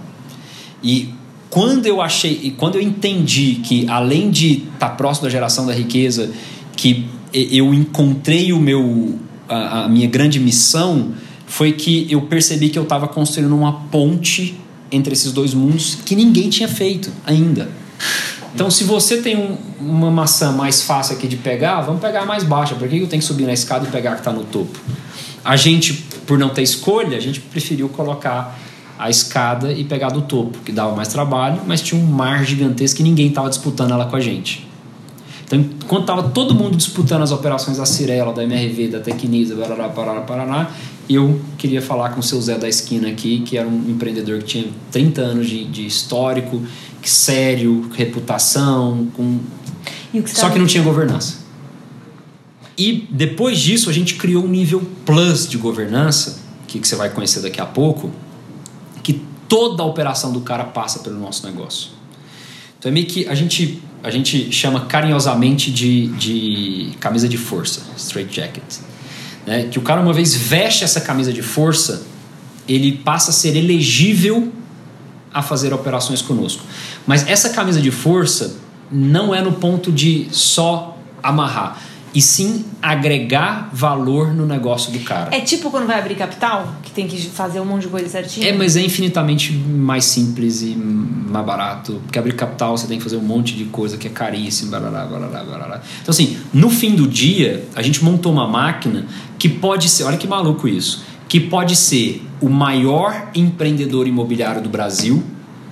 E 0.82 1.14
quando 1.50 1.86
eu 1.86 2.02
achei, 2.02 2.40
e 2.44 2.52
quando 2.52 2.76
eu 2.76 2.82
entendi 2.82 3.56
que 3.64 3.86
além 3.90 4.32
de 4.32 4.64
estar 4.74 4.92
próximo 4.92 5.26
da 5.26 5.30
geração 5.30 5.66
da 5.66 5.74
riqueza, 5.74 6.32
que 6.78 7.08
eu 7.34 7.74
encontrei 7.74 8.54
o 8.54 8.60
meu 8.60 9.20
a, 9.48 9.84
a 9.84 9.90
minha 9.90 10.08
grande 10.08 10.40
missão, 10.40 11.12
foi 11.52 11.74
que 11.74 12.08
eu 12.10 12.22
percebi 12.22 12.70
que 12.70 12.80
eu 12.80 12.84
estava 12.84 13.10
construindo 13.10 13.54
uma 13.54 13.74
ponte 13.92 14.58
entre 14.90 15.12
esses 15.12 15.34
dois 15.34 15.54
mundos 15.54 15.98
que 16.06 16.16
ninguém 16.16 16.50
tinha 16.50 16.70
feito 16.70 17.12
ainda. 17.26 17.70
Então, 18.56 18.72
se 18.72 18.86
você 18.86 19.18
tem 19.18 19.36
um, 19.36 19.58
uma 19.82 20.10
maçã 20.10 20.54
mais 20.54 20.82
fácil 20.82 21.18
aqui 21.18 21.28
de 21.28 21.36
pegar, 21.36 21.82
vamos 21.82 22.00
pegar 22.00 22.22
a 22.22 22.26
mais 22.26 22.46
baixa. 22.46 22.74
Por 22.76 22.88
que 22.88 23.00
eu 23.00 23.08
tenho 23.08 23.22
que 23.22 23.28
subir 23.28 23.46
na 23.46 23.52
escada 23.52 23.86
e 23.86 23.92
pegar 23.92 24.12
a 24.12 24.14
que 24.14 24.22
está 24.22 24.32
no 24.32 24.46
topo? 24.46 24.80
A 25.44 25.58
gente, 25.58 25.92
por 26.26 26.40
não 26.40 26.48
ter 26.48 26.62
escolha, 26.62 27.18
a 27.18 27.22
gente 27.22 27.42
preferiu 27.42 27.90
colocar 27.90 28.58
a 28.98 29.10
escada 29.10 29.74
e 29.74 29.84
pegar 29.84 30.08
do 30.08 30.22
topo, 30.22 30.58
que 30.60 30.72
dava 30.72 30.96
mais 30.96 31.10
trabalho, 31.10 31.62
mas 31.68 31.82
tinha 31.82 32.02
um 32.02 32.06
mar 32.06 32.46
gigantesco 32.46 32.96
que 32.96 33.04
ninguém 33.04 33.28
estava 33.28 33.50
disputando 33.50 33.92
ela 33.92 34.06
com 34.06 34.16
a 34.16 34.22
gente. 34.22 34.66
Então, 35.44 35.60
enquanto 35.60 36.04
estava 36.04 36.24
todo 36.30 36.56
mundo 36.56 36.78
disputando 36.78 37.24
as 37.24 37.32
operações 37.34 37.76
da 37.76 37.86
Cirela, 37.86 38.32
da 38.32 38.42
MRV, 38.42 38.88
da 38.88 39.02
Tecnisa, 39.02 39.54
Parará, 39.58 39.90
Parará, 39.90 40.22
Paraná, 40.22 40.72
eu 41.10 41.42
queria 41.58 41.82
falar 41.82 42.10
com 42.10 42.20
o 42.20 42.24
seu 42.24 42.42
Zé 42.42 42.58
da 42.58 42.68
esquina 42.68 43.10
aqui, 43.10 43.42
que 43.42 43.58
era 43.58 43.68
um 43.68 43.90
empreendedor 43.90 44.40
que 44.40 44.46
tinha 44.46 44.68
30 44.92 45.22
anos 45.22 45.50
de, 45.50 45.66
de 45.66 45.86
histórico, 45.86 46.62
que 47.02 47.10
sério, 47.10 47.90
reputação, 47.94 49.08
com... 49.14 49.40
Que 50.12 50.30
só 50.30 50.50
que 50.50 50.60
não 50.60 50.68
tinha 50.68 50.84
governança. 50.84 51.40
E 52.78 53.08
depois 53.10 53.60
disso 53.60 53.90
a 53.90 53.94
gente 53.94 54.16
criou 54.16 54.44
um 54.44 54.48
nível 54.48 54.86
plus 55.06 55.48
de 55.48 55.58
governança, 55.58 56.40
que, 56.68 56.80
que 56.80 56.88
você 56.88 56.96
vai 56.96 57.10
conhecer 57.10 57.42
daqui 57.42 57.62
a 57.62 57.66
pouco, 57.66 58.12
que 59.04 59.22
toda 59.48 59.84
a 59.84 59.86
operação 59.86 60.32
do 60.32 60.42
cara 60.42 60.64
passa 60.64 61.00
pelo 61.00 61.20
nosso 61.20 61.46
negócio. 61.46 61.92
Então 62.80 62.90
é 62.90 62.94
meio 62.94 63.06
que 63.06 63.28
a 63.28 63.36
gente 63.36 63.82
a 64.04 64.10
gente 64.10 64.52
chama 64.52 64.86
carinhosamente 64.86 65.72
de, 65.72 66.08
de 66.08 66.92
camisa 67.00 67.30
de 67.30 67.38
força, 67.38 67.82
straight 67.96 68.36
jacket. 68.36 68.64
Né? 69.52 69.68
Que 69.70 69.78
o 69.78 69.82
cara, 69.82 70.00
uma 70.00 70.14
vez 70.14 70.34
veste 70.34 70.86
essa 70.86 71.02
camisa 71.02 71.34
de 71.34 71.42
força, 71.42 72.04
ele 72.70 72.94
passa 72.94 73.32
a 73.32 73.34
ser 73.34 73.54
elegível 73.58 74.50
a 75.34 75.42
fazer 75.42 75.74
operações 75.74 76.22
conosco. 76.22 76.64
Mas 77.06 77.28
essa 77.28 77.50
camisa 77.50 77.82
de 77.82 77.92
força 77.92 78.56
não 78.90 79.36
é 79.36 79.42
no 79.42 79.52
ponto 79.52 79.92
de 79.92 80.30
só 80.32 80.98
amarrar. 81.22 81.78
E 82.14 82.22
sim 82.22 82.66
agregar 82.82 83.70
valor 83.72 84.34
no 84.34 84.46
negócio 84.46 84.92
do 84.92 85.00
cara. 85.00 85.34
É 85.36 85.40
tipo 85.40 85.72
quando 85.72 85.88
vai 85.88 85.98
abrir 85.98 86.16
capital, 86.16 86.76
que 86.84 86.92
tem 86.92 87.08
que 87.08 87.18
fazer 87.30 87.60
um 87.60 87.66
monte 87.66 87.84
de 87.84 87.88
coisa 87.88 88.10
certinho? 88.10 88.46
É, 88.46 88.52
mas 88.52 88.76
é 88.76 88.82
infinitamente 88.82 89.54
mais 89.54 90.06
simples 90.06 90.62
e 90.62 90.76
mais 90.76 91.46
barato. 91.46 92.02
Porque 92.04 92.20
abrir 92.20 92.34
capital 92.34 92.78
você 92.78 92.88
tem 92.88 92.98
que 92.98 93.04
fazer 93.04 93.18
um 93.18 93.24
monte 93.24 93.56
de 93.56 93.66
coisa 93.66 93.98
que 93.98 94.08
é 94.08 94.10
caríssimo, 94.10 94.72
blá, 94.72 94.80
blá, 94.80 95.06
blá. 95.06 95.82
Então, 96.02 96.12
assim, 96.12 96.38
no 96.54 96.70
fim 96.70 96.96
do 96.96 97.08
dia, 97.08 97.66
a 97.76 97.82
gente 97.82 98.04
montou 98.04 98.32
uma 98.32 98.48
máquina 98.48 99.06
que 99.40 99.48
pode 99.48 99.88
ser, 99.90 100.04
olha 100.04 100.18
que 100.18 100.28
maluco 100.28 100.68
isso, 100.68 101.04
que 101.28 101.40
pode 101.40 101.76
ser 101.76 102.26
o 102.42 102.50
maior 102.50 103.30
empreendedor 103.34 104.08
imobiliário 104.08 104.62
do 104.62 104.70
Brasil 104.70 105.24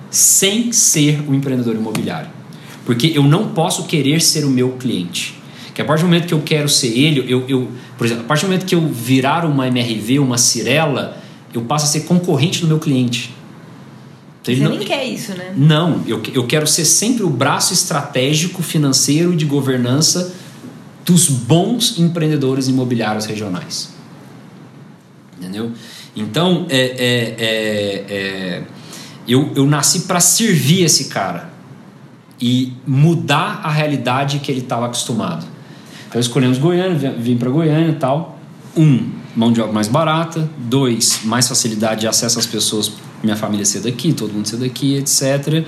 sem 0.10 0.72
ser 0.72 1.22
o 1.28 1.34
empreendedor 1.34 1.76
imobiliário. 1.76 2.30
Porque 2.86 3.12
eu 3.14 3.24
não 3.24 3.50
posso 3.50 3.84
querer 3.84 4.22
ser 4.22 4.46
o 4.46 4.50
meu 4.50 4.72
cliente. 4.72 5.39
Que 5.80 5.84
a 5.84 5.86
partir 5.86 6.02
do 6.02 6.08
momento 6.08 6.28
que 6.28 6.34
eu 6.34 6.42
quero 6.42 6.68
ser 6.68 6.90
ele, 6.90 7.24
eu, 7.32 7.48
eu, 7.48 7.72
por 7.98 8.06
exemplo, 8.06 8.26
a 8.26 8.28
partir 8.28 8.42
do 8.42 8.50
momento 8.50 8.66
que 8.66 8.76
eu 8.76 8.86
virar 8.86 9.46
uma 9.46 9.66
MRV, 9.66 10.20
uma 10.20 10.38
Cirela, 10.38 11.18
eu 11.54 11.62
passo 11.62 11.86
a 11.86 11.88
ser 11.88 12.02
concorrente 12.02 12.60
do 12.60 12.68
meu 12.68 12.80
cliente. 12.80 13.34
Então, 14.42 14.54
Você 14.54 14.62
não, 14.62 14.72
nem 14.72 14.80
quer 14.86 15.06
isso, 15.06 15.32
né? 15.36 15.54
Não, 15.56 16.04
eu, 16.06 16.22
eu 16.34 16.46
quero 16.46 16.68
ser 16.68 16.84
sempre 16.84 17.24
o 17.24 17.30
braço 17.30 17.72
estratégico, 17.72 18.62
financeiro 18.62 19.32
e 19.32 19.38
de 19.38 19.46
governança 19.46 20.36
dos 21.06 21.30
bons 21.30 21.98
empreendedores 21.98 22.68
imobiliários 22.68 23.26
regionais. 23.26 23.94
Entendeu? 25.38 25.72
Então, 26.14 26.66
é, 26.70 26.78
é, 26.78 27.36
é, 27.40 28.06
é 28.10 28.64
eu, 29.26 29.54
eu 29.56 29.66
nasci 29.66 30.02
para 30.02 30.20
servir 30.20 30.84
esse 30.84 31.06
cara 31.06 31.50
e 32.38 32.74
mudar 32.86 33.62
a 33.64 33.72
realidade 33.72 34.40
que 34.40 34.52
ele 34.52 34.60
estava 34.60 34.86
acostumado. 34.86 35.59
Então 36.10 36.20
escolhemos 36.20 36.58
Goiânia, 36.58 37.16
vim 37.18 37.38
para 37.38 37.50
Goiânia 37.50 37.92
e 37.92 37.96
tal. 37.96 38.40
Um, 38.76 39.10
mão 39.36 39.54
de 39.54 39.62
obra 39.62 39.72
mais 39.72 39.88
barata. 39.88 40.50
Dois, 40.58 41.22
mais 41.24 41.48
facilidade 41.48 42.02
de 42.02 42.08
acesso 42.08 42.40
às 42.40 42.48
pessoas. 42.48 42.92
Minha 43.24 43.36
família 43.36 43.66
ser 43.66 43.82
daqui, 43.82 44.12
todo 44.12 44.34
mundo 44.34 44.48
ser 44.48 44.58
daqui, 44.58 44.96
etc. 44.96 45.64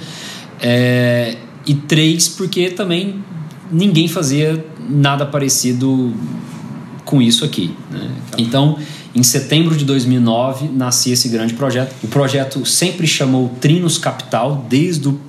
É, 0.59 1.37
e 1.65 1.75
três, 1.75 2.27
porque 2.27 2.71
também 2.71 3.23
ninguém 3.71 4.07
fazia 4.07 4.65
nada 4.89 5.25
parecido 5.25 6.13
com 7.05 7.21
isso 7.21 7.45
aqui. 7.45 7.75
Né? 7.91 8.09
Então, 8.37 8.79
em 9.13 9.23
setembro 9.23 9.75
de 9.75 9.85
2009, 9.85 10.69
nascia 10.69 11.13
esse 11.13 11.29
grande 11.29 11.53
projeto. 11.53 11.93
O 12.03 12.07
projeto 12.07 12.65
sempre 12.65 13.05
chamou 13.05 13.49
Trinos 13.59 13.97
Capital, 13.97 14.65
desde 14.69 15.09
o 15.09 15.19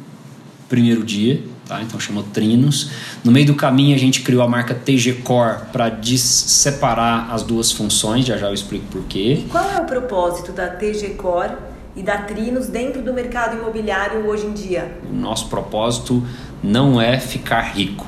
primeiro 0.68 1.04
dia. 1.04 1.42
Tá? 1.72 1.80
Então 1.80 1.98
chamou 1.98 2.22
Trinos. 2.22 2.90
No 3.24 3.32
meio 3.32 3.46
do 3.46 3.54
caminho 3.54 3.96
a 3.96 3.98
gente 3.98 4.20
criou 4.20 4.42
a 4.42 4.48
marca 4.48 4.74
TG 4.74 5.22
Core 5.24 5.56
para 5.72 5.90
separar 6.04 7.30
as 7.32 7.42
duas 7.42 7.72
funções, 7.72 8.26
já 8.26 8.36
já 8.36 8.48
eu 8.48 8.52
explico 8.52 8.84
por 8.90 9.02
quê. 9.04 9.38
E 9.40 9.48
qual 9.48 9.64
é 9.70 9.80
o 9.80 9.86
propósito 9.86 10.52
da 10.52 10.68
TG 10.68 11.14
Core 11.16 11.54
e 11.96 12.02
da 12.02 12.18
Trinos 12.18 12.66
dentro 12.66 13.00
do 13.00 13.14
mercado 13.14 13.56
imobiliário 13.56 14.26
hoje 14.26 14.44
em 14.44 14.52
dia? 14.52 14.98
O 15.10 15.14
nosso 15.14 15.48
propósito 15.48 16.22
não 16.62 17.00
é 17.00 17.18
ficar 17.18 17.62
rico. 17.62 18.06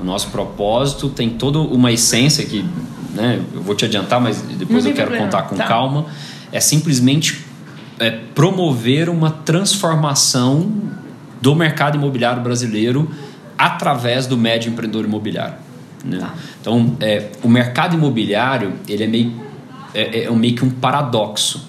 O 0.00 0.04
nosso 0.04 0.28
propósito 0.28 1.08
tem 1.08 1.30
toda 1.30 1.58
uma 1.58 1.90
essência 1.90 2.46
que 2.46 2.64
né, 3.12 3.42
eu 3.52 3.60
vou 3.60 3.74
te 3.74 3.84
adiantar, 3.84 4.20
mas 4.20 4.40
depois 4.40 4.86
eu 4.86 4.92
quero 4.92 5.08
problema. 5.08 5.32
contar 5.32 5.42
com 5.48 5.56
tá. 5.56 5.66
calma. 5.66 6.06
É 6.52 6.60
simplesmente 6.60 7.44
é, 7.98 8.12
promover 8.36 9.08
uma 9.08 9.32
transformação 9.32 10.70
do 11.44 11.54
mercado 11.54 11.98
imobiliário 11.98 12.42
brasileiro 12.42 13.10
através 13.58 14.26
do 14.26 14.34
médio 14.34 14.72
empreendedor 14.72 15.04
imobiliário. 15.04 15.56
Né? 16.02 16.18
Tá. 16.18 16.34
Então, 16.58 16.96
é, 17.00 17.28
o 17.42 17.48
mercado 17.50 17.94
imobiliário 17.94 18.72
ele 18.88 19.04
é 19.04 19.06
meio, 19.06 19.32
é, 19.94 20.24
é 20.24 20.30
meio 20.30 20.54
que 20.54 20.64
um 20.64 20.70
paradoxo, 20.70 21.68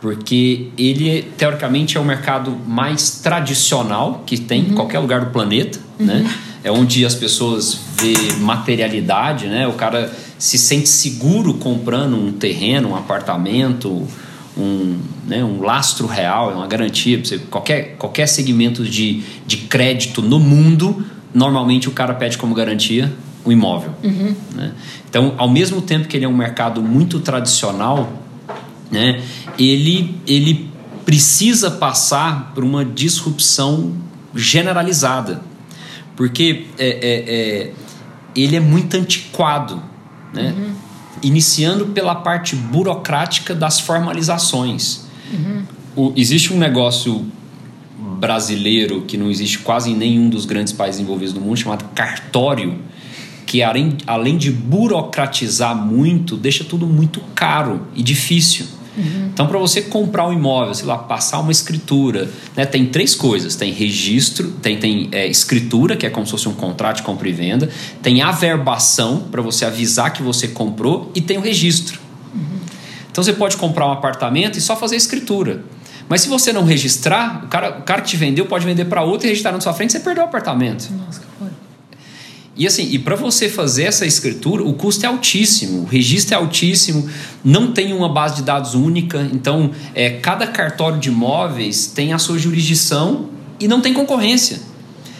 porque 0.00 0.70
ele, 0.76 1.22
teoricamente, 1.38 1.96
é 1.96 2.00
o 2.00 2.04
mercado 2.04 2.50
mais 2.66 3.20
tradicional 3.20 4.24
que 4.26 4.36
tem 4.38 4.62
uhum. 4.64 4.70
em 4.70 4.74
qualquer 4.74 4.98
lugar 4.98 5.20
do 5.20 5.30
planeta, 5.30 5.78
uhum. 6.00 6.06
né? 6.06 6.34
É 6.64 6.72
onde 6.72 7.06
as 7.06 7.14
pessoas 7.14 7.78
vê 7.96 8.14
materialidade, 8.40 9.46
né? 9.46 9.68
O 9.68 9.74
cara 9.74 10.12
se 10.36 10.58
sente 10.58 10.88
seguro 10.88 11.54
comprando 11.54 12.16
um 12.16 12.32
terreno, 12.32 12.90
um 12.90 12.96
apartamento, 12.96 14.04
um, 14.56 14.98
né, 15.26 15.42
um 15.42 15.62
lastro 15.62 16.06
real, 16.06 16.50
é 16.50 16.54
uma 16.54 16.66
garantia. 16.66 17.22
Você, 17.22 17.38
qualquer, 17.38 17.96
qualquer 17.96 18.26
segmento 18.26 18.84
de, 18.84 19.22
de 19.46 19.56
crédito 19.58 20.22
no 20.22 20.38
mundo, 20.38 21.04
normalmente 21.32 21.88
o 21.88 21.92
cara 21.92 22.14
pede 22.14 22.36
como 22.36 22.54
garantia 22.54 23.12
o 23.44 23.48
um 23.48 23.52
imóvel. 23.52 23.94
Uhum. 24.02 24.34
Né? 24.54 24.72
Então, 25.08 25.34
ao 25.38 25.48
mesmo 25.48 25.80
tempo 25.82 26.06
que 26.06 26.16
ele 26.16 26.24
é 26.24 26.28
um 26.28 26.36
mercado 26.36 26.82
muito 26.82 27.20
tradicional, 27.20 28.12
né, 28.90 29.22
ele, 29.58 30.16
ele 30.26 30.70
precisa 31.04 31.70
passar 31.70 32.52
por 32.54 32.62
uma 32.62 32.84
disrupção 32.84 33.92
generalizada. 34.34 35.42
Porque 36.14 36.66
é, 36.78 36.86
é, 36.86 37.34
é, 37.34 37.72
ele 38.36 38.54
é 38.54 38.60
muito 38.60 38.96
antiquado. 38.96 39.82
Né? 40.32 40.54
Uhum 40.56 40.81
iniciando 41.22 41.86
pela 41.86 42.14
parte 42.14 42.56
burocrática 42.56 43.54
das 43.54 43.80
formalizações. 43.80 45.06
Uhum. 45.32 45.62
O, 45.94 46.12
existe 46.16 46.52
um 46.52 46.58
negócio 46.58 47.26
brasileiro 48.18 49.02
que 49.02 49.16
não 49.16 49.30
existe 49.30 49.58
quase 49.58 49.90
em 49.90 49.96
nenhum 49.96 50.28
dos 50.28 50.44
grandes 50.44 50.72
países 50.72 51.00
envolvidos 51.00 51.34
no 51.34 51.40
mundo, 51.40 51.56
chamado 51.56 51.84
cartório, 51.94 52.78
que 53.44 53.62
além, 53.62 53.96
além 54.06 54.38
de 54.38 54.50
burocratizar 54.50 55.76
muito, 55.76 56.36
deixa 56.36 56.64
tudo 56.64 56.86
muito 56.86 57.20
caro 57.34 57.86
e 57.94 58.02
difícil. 58.02 58.66
Uhum. 58.96 59.30
Então, 59.32 59.46
para 59.46 59.58
você 59.58 59.82
comprar 59.82 60.28
um 60.28 60.32
imóvel, 60.32 60.74
sei 60.74 60.86
lá, 60.86 60.98
passar 60.98 61.38
uma 61.40 61.52
escritura, 61.52 62.28
né, 62.56 62.66
tem 62.66 62.86
três 62.86 63.14
coisas: 63.14 63.56
tem 63.56 63.72
registro, 63.72 64.50
tem, 64.62 64.78
tem 64.78 65.08
é, 65.12 65.26
escritura, 65.26 65.96
que 65.96 66.06
é 66.06 66.10
como 66.10 66.26
se 66.26 66.32
fosse 66.32 66.48
um 66.48 66.54
contrato 66.54 66.96
de 66.96 67.02
compra 67.02 67.28
e 67.28 67.32
venda, 67.32 67.68
tem 68.02 68.22
averbação, 68.22 69.24
para 69.30 69.40
você 69.40 69.64
avisar 69.64 70.12
que 70.12 70.22
você 70.22 70.48
comprou, 70.48 71.10
e 71.14 71.20
tem 71.20 71.38
o 71.38 71.40
registro. 71.40 72.00
Uhum. 72.34 72.58
Então, 73.10 73.24
você 73.24 73.32
pode 73.32 73.56
comprar 73.56 73.86
um 73.86 73.92
apartamento 73.92 74.58
e 74.58 74.60
só 74.60 74.76
fazer 74.76 74.94
a 74.94 74.98
escritura. 74.98 75.64
Mas 76.08 76.20
se 76.20 76.28
você 76.28 76.52
não 76.52 76.64
registrar, 76.64 77.44
o 77.44 77.48
cara, 77.48 77.78
o 77.78 77.82
cara 77.82 78.02
que 78.02 78.08
te 78.08 78.16
vendeu 78.16 78.44
pode 78.44 78.66
vender 78.66 78.84
para 78.84 79.02
outro 79.02 79.26
e 79.26 79.30
registrar 79.30 79.52
na 79.52 79.60
sua 79.60 79.72
frente, 79.72 79.92
você 79.92 80.00
perdeu 80.00 80.24
o 80.24 80.26
apartamento. 80.26 80.90
Nossa. 80.92 81.31
E 82.54 82.66
assim, 82.66 82.88
e 82.90 82.98
para 82.98 83.16
você 83.16 83.48
fazer 83.48 83.84
essa 83.84 84.04
escritura, 84.04 84.62
o 84.62 84.74
custo 84.74 85.06
é 85.06 85.08
altíssimo, 85.08 85.82
o 85.82 85.84
registro 85.86 86.34
é 86.34 86.36
altíssimo, 86.36 87.08
não 87.42 87.72
tem 87.72 87.94
uma 87.94 88.10
base 88.10 88.36
de 88.36 88.42
dados 88.42 88.74
única, 88.74 89.26
então 89.32 89.70
é, 89.94 90.10
cada 90.10 90.46
cartório 90.46 90.98
de 90.98 91.08
imóveis 91.08 91.86
tem 91.86 92.12
a 92.12 92.18
sua 92.18 92.38
jurisdição 92.38 93.30
e 93.58 93.66
não 93.66 93.80
tem 93.80 93.94
concorrência. 93.94 94.60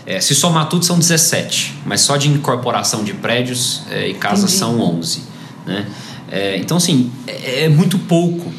É, 0.05 0.21
se 0.21 0.35
somar 0.35 0.68
tudo 0.68 0.85
são 0.85 0.99
17, 0.99 1.75
mas 1.87 2.03
só 2.03 2.16
de 2.16 2.29
incorporação 2.29 3.03
de 3.03 3.14
prédios 3.14 3.83
é, 3.90 4.09
e 4.09 4.14
casas 4.14 4.51
são 4.51 4.79
11. 4.81 5.23
Né? 5.64 5.87
É, 6.31 6.57
então, 6.59 6.77
assim, 6.77 7.11
é, 7.27 7.64
é 7.64 7.68
muito 7.68 7.99
pouco. 7.99 8.53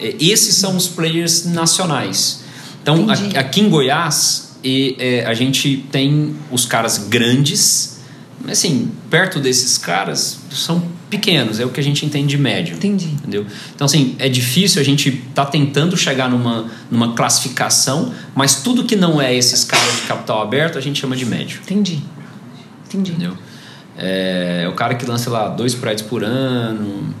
É, 0.00 0.16
esses 0.18 0.54
são 0.54 0.76
os 0.76 0.88
players 0.88 1.44
nacionais. 1.44 2.44
Então, 2.82 3.06
aqui 3.36 3.60
em 3.60 3.68
Goiás, 3.68 4.56
e, 4.64 4.96
a 5.26 5.34
gente 5.34 5.84
tem 5.92 6.34
os 6.50 6.64
caras 6.64 6.98
grandes 6.98 7.95
assim, 8.52 8.90
perto 9.10 9.40
desses 9.40 9.78
caras, 9.78 10.38
são 10.50 10.82
pequenos, 11.08 11.60
é 11.60 11.64
o 11.64 11.70
que 11.70 11.80
a 11.80 11.82
gente 11.82 12.04
entende 12.04 12.28
de 12.28 12.38
médio. 12.38 12.76
Entendi. 12.76 13.06
Entendeu? 13.06 13.46
Então, 13.74 13.84
assim, 13.84 14.16
é 14.18 14.28
difícil, 14.28 14.80
a 14.80 14.84
gente 14.84 15.10
tá 15.34 15.44
tentando 15.44 15.96
chegar 15.96 16.28
numa, 16.28 16.66
numa 16.90 17.14
classificação, 17.14 18.12
mas 18.34 18.56
tudo 18.56 18.84
que 18.84 18.96
não 18.96 19.20
é 19.20 19.34
esses 19.34 19.64
caras 19.64 19.96
de 19.96 20.02
capital 20.02 20.42
aberto, 20.42 20.78
a 20.78 20.80
gente 20.80 21.00
chama 21.00 21.16
de 21.16 21.24
médio. 21.24 21.60
Entendi. 21.62 22.02
Entendi. 22.86 23.12
Entendeu? 23.12 23.36
É, 23.96 24.62
é 24.64 24.68
o 24.68 24.72
cara 24.72 24.94
que 24.94 25.06
lança 25.06 25.30
lá 25.30 25.48
dois 25.48 25.74
prédios 25.74 26.06
por 26.06 26.22
ano 26.22 27.14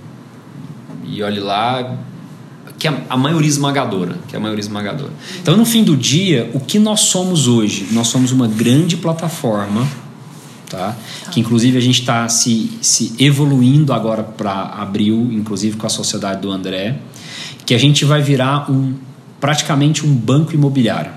e 1.04 1.22
olhe 1.22 1.40
lá 1.40 1.96
que 2.78 2.86
é 2.86 3.04
a 3.08 3.16
maioria 3.16 3.48
esmagadora, 3.48 4.16
que 4.28 4.36
é 4.36 4.38
a 4.38 4.40
maioria 4.40 4.60
esmagadora. 4.60 5.12
Então, 5.40 5.56
no 5.56 5.64
fim 5.64 5.82
do 5.82 5.96
dia, 5.96 6.50
o 6.52 6.60
que 6.60 6.78
nós 6.78 7.00
somos 7.00 7.48
hoje? 7.48 7.88
Nós 7.92 8.08
somos 8.08 8.32
uma 8.32 8.46
grande 8.46 8.98
plataforma 8.98 9.88
Tá? 10.68 10.96
Que 11.30 11.40
inclusive 11.40 11.78
a 11.78 11.80
gente 11.80 12.00
está 12.00 12.28
se, 12.28 12.70
se 12.82 13.14
evoluindo 13.18 13.92
agora 13.92 14.24
para 14.24 14.52
abril, 14.52 15.28
inclusive 15.32 15.76
com 15.76 15.86
a 15.86 15.90
sociedade 15.90 16.40
do 16.40 16.50
André, 16.50 16.98
que 17.64 17.72
a 17.74 17.78
gente 17.78 18.04
vai 18.04 18.20
virar 18.20 18.70
um 18.70 18.94
praticamente 19.40 20.04
um 20.04 20.12
banco 20.14 20.54
imobiliário. 20.54 21.12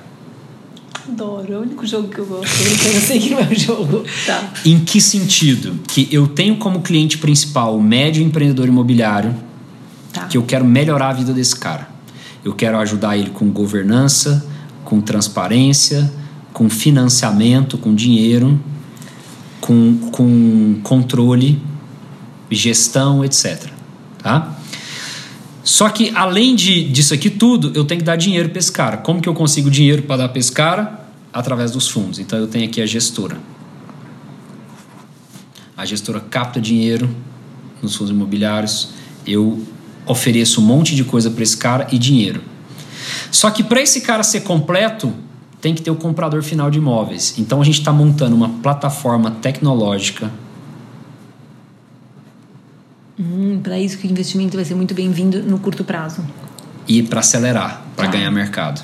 Adoro, 1.07 1.51
é 1.51 1.57
o 1.57 1.62
único 1.62 1.85
jogo 1.88 2.09
que 2.09 2.19
eu 2.19 2.25
gosto. 2.25 2.45
Eu 2.45 3.01
sei 3.01 3.19
que 3.19 3.31
não 3.31 3.39
é 3.39 3.47
o 3.47 3.59
jogo. 3.59 4.03
Tá. 4.25 4.53
Em 4.63 4.79
que 4.79 5.01
sentido? 5.01 5.79
Que 5.88 6.07
eu 6.12 6.27
tenho 6.27 6.57
como 6.57 6.81
cliente 6.81 7.17
principal 7.17 7.75
o 7.75 7.81
médio 7.81 8.21
empreendedor 8.21 8.67
imobiliário, 8.67 9.35
tá. 10.13 10.25
que 10.25 10.38
eu 10.38 10.43
quero 10.43 10.63
melhorar 10.63 11.09
a 11.09 11.13
vida 11.13 11.33
desse 11.33 11.55
cara. 11.55 11.89
Eu 12.45 12.53
quero 12.53 12.77
ajudar 12.77 13.17
ele 13.17 13.31
com 13.31 13.49
governança, 13.49 14.45
com 14.85 15.01
transparência, 15.01 16.12
com 16.53 16.69
financiamento, 16.69 17.77
com 17.77 17.95
dinheiro 17.95 18.59
com, 19.59 20.09
com 20.11 20.79
controle 20.83 21.61
gestão, 22.51 23.23
etc. 23.23 23.69
Tá? 24.21 24.57
Só 25.63 25.89
que 25.89 26.11
além 26.15 26.55
de, 26.55 26.83
disso 26.85 27.13
aqui 27.13 27.29
tudo, 27.29 27.71
eu 27.75 27.85
tenho 27.85 27.99
que 27.99 28.05
dar 28.05 28.15
dinheiro 28.15 28.49
para 28.49 28.59
esse 28.59 28.71
cara. 28.71 28.97
Como 28.97 29.21
que 29.21 29.29
eu 29.29 29.33
consigo 29.33 29.69
dinheiro 29.69 30.03
para 30.03 30.17
dar 30.17 30.29
para 30.29 30.39
esse 30.39 30.51
cara? 30.51 31.07
Através 31.31 31.71
dos 31.71 31.87
fundos. 31.87 32.17
Então 32.17 32.39
eu 32.39 32.47
tenho 32.47 32.65
aqui 32.65 32.81
a 32.81 32.85
gestora. 32.85 33.37
A 35.77 35.85
gestora 35.85 36.19
capta 36.19 36.59
dinheiro 36.59 37.15
nos 37.81 37.95
fundos 37.95 38.11
imobiliários. 38.11 38.89
Eu 39.27 39.63
ofereço 40.05 40.59
um 40.59 40.65
monte 40.65 40.95
de 40.95 41.03
coisa 41.03 41.29
para 41.29 41.43
esse 41.43 41.55
cara 41.55 41.87
e 41.91 41.99
dinheiro. 41.99 42.41
Só 43.31 43.51
que 43.51 43.63
para 43.63 43.81
esse 43.81 44.01
cara 44.01 44.23
ser 44.23 44.41
completo, 44.41 45.13
tem 45.61 45.75
que 45.75 45.81
ter 45.81 45.91
o 45.91 45.95
comprador 45.95 46.41
final 46.41 46.69
de 46.71 46.77
imóveis. 46.77 47.35
Então 47.37 47.61
a 47.61 47.63
gente 47.63 47.79
está 47.79 47.91
montando 47.91 48.35
uma 48.35 48.49
plataforma 48.49 49.31
tecnológica 49.31 50.31
Hum, 53.19 53.59
para 53.61 53.77
isso 53.77 53.97
que 53.97 54.07
o 54.07 54.09
investimento 54.09 54.55
vai 54.55 54.63
ser 54.63 54.75
muito 54.75 54.93
bem-vindo 54.93 55.43
no 55.43 55.59
curto 55.59 55.83
prazo. 55.83 56.25
E 56.87 57.03
para 57.03 57.19
acelerar, 57.19 57.85
para 57.93 58.05
tá. 58.05 58.11
ganhar 58.13 58.31
mercado. 58.31 58.81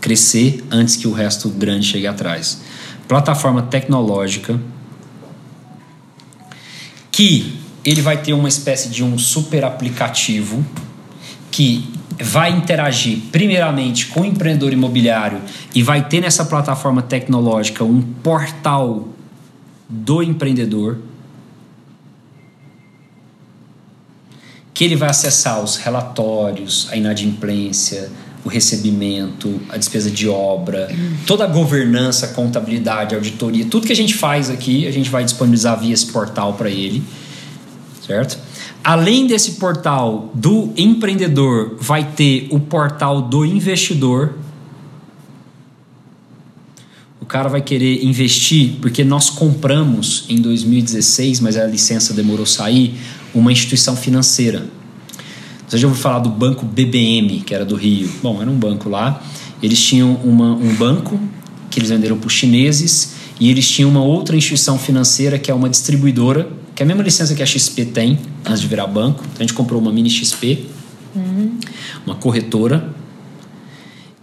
Crescer 0.00 0.64
antes 0.70 0.94
que 0.94 1.08
o 1.08 1.12
resto 1.12 1.48
grande 1.48 1.84
chegue 1.84 2.06
atrás. 2.06 2.60
Plataforma 3.08 3.62
tecnológica 3.62 4.60
que 7.10 7.58
ele 7.84 8.00
vai 8.00 8.22
ter 8.22 8.34
uma 8.34 8.48
espécie 8.48 8.88
de 8.88 9.02
um 9.02 9.18
super 9.18 9.64
aplicativo 9.64 10.64
que 11.50 11.92
vai 12.20 12.50
interagir 12.50 13.18
primeiramente 13.30 14.06
com 14.06 14.20
o 14.20 14.24
empreendedor 14.24 14.72
imobiliário 14.72 15.40
e 15.74 15.82
vai 15.82 16.06
ter 16.06 16.20
nessa 16.20 16.44
plataforma 16.44 17.02
tecnológica 17.02 17.84
um 17.84 18.00
portal 18.00 19.08
do 19.88 20.22
empreendedor 20.22 20.98
que 24.72 24.84
ele 24.84 24.94
vai 24.94 25.08
acessar 25.08 25.62
os 25.62 25.76
relatórios, 25.76 26.88
a 26.90 26.96
inadimplência, 26.96 28.10
o 28.44 28.48
recebimento, 28.48 29.58
a 29.70 29.76
despesa 29.76 30.10
de 30.10 30.28
obra, 30.28 30.88
toda 31.26 31.44
a 31.44 31.46
governança, 31.46 32.28
contabilidade, 32.28 33.14
auditoria, 33.14 33.64
tudo 33.64 33.86
que 33.86 33.92
a 33.92 33.96
gente 33.96 34.14
faz 34.14 34.50
aqui, 34.50 34.86
a 34.86 34.90
gente 34.90 35.08
vai 35.08 35.24
disponibilizar 35.24 35.80
via 35.80 35.94
esse 35.94 36.06
portal 36.06 36.52
para 36.52 36.68
ele, 36.68 37.02
certo? 38.06 38.38
Além 38.86 39.26
desse 39.26 39.54
portal 39.54 40.30
do 40.32 40.72
empreendedor, 40.76 41.76
vai 41.80 42.12
ter 42.12 42.46
o 42.52 42.60
portal 42.60 43.20
do 43.20 43.44
investidor. 43.44 44.34
O 47.20 47.26
cara 47.26 47.48
vai 47.48 47.60
querer 47.60 48.04
investir 48.04 48.76
porque 48.80 49.02
nós 49.02 49.28
compramos 49.28 50.24
em 50.28 50.40
2016, 50.40 51.40
mas 51.40 51.56
a 51.56 51.66
licença 51.66 52.14
demorou 52.14 52.44
a 52.44 52.46
sair 52.46 52.94
uma 53.34 53.50
instituição 53.50 53.96
financeira. 53.96 54.68
Você 55.66 55.78
já 55.78 55.88
ouviu 55.88 56.00
falar 56.00 56.20
do 56.20 56.30
banco 56.30 56.64
BBM, 56.64 57.40
que 57.40 57.52
era 57.52 57.64
do 57.64 57.74
Rio? 57.74 58.08
Bom, 58.22 58.40
era 58.40 58.48
um 58.48 58.56
banco 58.56 58.88
lá. 58.88 59.20
Eles 59.60 59.82
tinham 59.82 60.14
uma, 60.22 60.54
um 60.54 60.72
banco 60.76 61.18
que 61.72 61.80
eles 61.80 61.90
venderam 61.90 62.18
para 62.18 62.28
os 62.28 62.32
chineses 62.32 63.16
e 63.38 63.50
eles 63.50 63.68
tinham 63.68 63.90
uma 63.90 64.02
outra 64.02 64.36
instituição 64.36 64.78
financeira 64.78 65.38
que 65.38 65.50
é 65.50 65.54
uma 65.54 65.68
distribuidora, 65.68 66.48
que 66.74 66.82
é 66.82 66.84
a 66.84 66.86
mesma 66.86 67.02
licença 67.02 67.34
que 67.34 67.42
a 67.42 67.46
XP 67.46 67.86
tem 67.86 68.18
antes 68.44 68.60
de 68.60 68.66
virar 68.66 68.86
banco. 68.86 69.22
Então 69.24 69.36
a 69.38 69.42
gente 69.42 69.54
comprou 69.54 69.80
uma 69.80 69.92
mini 69.92 70.08
XP, 70.10 70.66
uhum. 71.14 71.58
uma 72.06 72.14
corretora, 72.14 72.94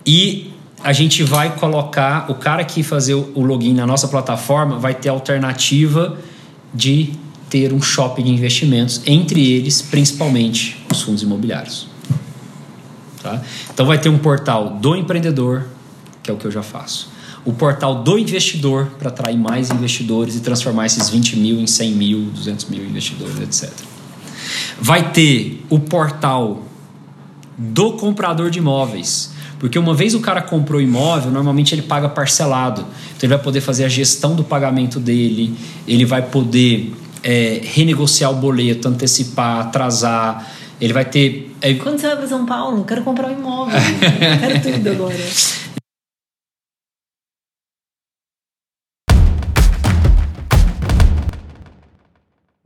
e 0.05 0.51
a 0.83 0.91
gente 0.91 1.23
vai 1.23 1.55
colocar 1.55 2.29
o 2.29 2.35
cara 2.35 2.63
que 2.65 2.83
fazer 2.83 3.13
o 3.13 3.41
login 3.41 3.73
na 3.73 3.87
nossa 3.87 4.07
plataforma 4.07 4.77
vai 4.77 4.93
ter 4.93 5.09
alternativa 5.09 6.17
de 6.73 7.13
ter 7.49 7.71
um 7.71 7.81
shopping 7.81 8.23
de 8.23 8.31
investimentos, 8.31 9.01
entre 9.05 9.47
eles, 9.51 9.81
principalmente, 9.81 10.83
os 10.91 11.03
fundos 11.03 11.21
imobiliários. 11.21 11.87
Tá? 13.21 13.41
Então, 13.71 13.85
vai 13.85 13.99
ter 13.99 14.09
um 14.09 14.17
portal 14.17 14.71
do 14.71 14.95
empreendedor, 14.95 15.67
que 16.23 16.31
é 16.31 16.33
o 16.33 16.37
que 16.37 16.45
eu 16.45 16.51
já 16.51 16.63
faço. 16.63 17.11
O 17.45 17.51
portal 17.51 18.01
do 18.01 18.17
investidor, 18.17 18.87
para 18.97 19.09
atrair 19.09 19.37
mais 19.37 19.69
investidores 19.69 20.35
e 20.35 20.39
transformar 20.39 20.85
esses 20.85 21.09
20 21.09 21.35
mil 21.37 21.59
em 21.59 21.67
100 21.67 21.91
mil, 21.91 22.19
200 22.33 22.65
mil 22.69 22.85
investidores, 22.85 23.39
etc. 23.41 23.69
Vai 24.79 25.11
ter 25.11 25.63
o 25.69 25.77
portal 25.77 26.63
do 27.57 27.93
comprador 27.93 28.49
de 28.49 28.59
imóveis. 28.59 29.31
Porque 29.59 29.77
uma 29.79 29.93
vez 29.93 30.13
o 30.13 30.19
cara 30.19 30.41
comprou 30.41 30.81
imóvel, 30.81 31.31
normalmente 31.31 31.73
ele 31.73 31.83
paga 31.83 32.09
parcelado. 32.09 32.81
Então 32.81 33.27
ele 33.27 33.35
vai 33.35 33.43
poder 33.43 33.61
fazer 33.61 33.85
a 33.85 33.89
gestão 33.89 34.35
do 34.35 34.43
pagamento 34.43 34.99
dele, 34.99 35.53
ele 35.87 36.05
vai 36.05 36.21
poder 36.21 36.93
é, 37.23 37.61
renegociar 37.63 38.31
o 38.31 38.35
boleto, 38.35 38.87
antecipar, 38.87 39.61
atrasar. 39.67 40.51
Ele 40.81 40.91
vai 40.91 41.05
ter. 41.05 41.55
É... 41.61 41.73
Quando 41.75 41.97
você 41.97 42.07
vai 42.07 42.17
para 42.17 42.27
São 42.27 42.45
Paulo, 42.45 42.83
quero 42.83 43.03
comprar 43.03 43.29
um 43.29 43.33
imóvel. 43.33 43.79
quero 44.39 44.61
tudo 44.61 44.89
agora. 44.89 45.15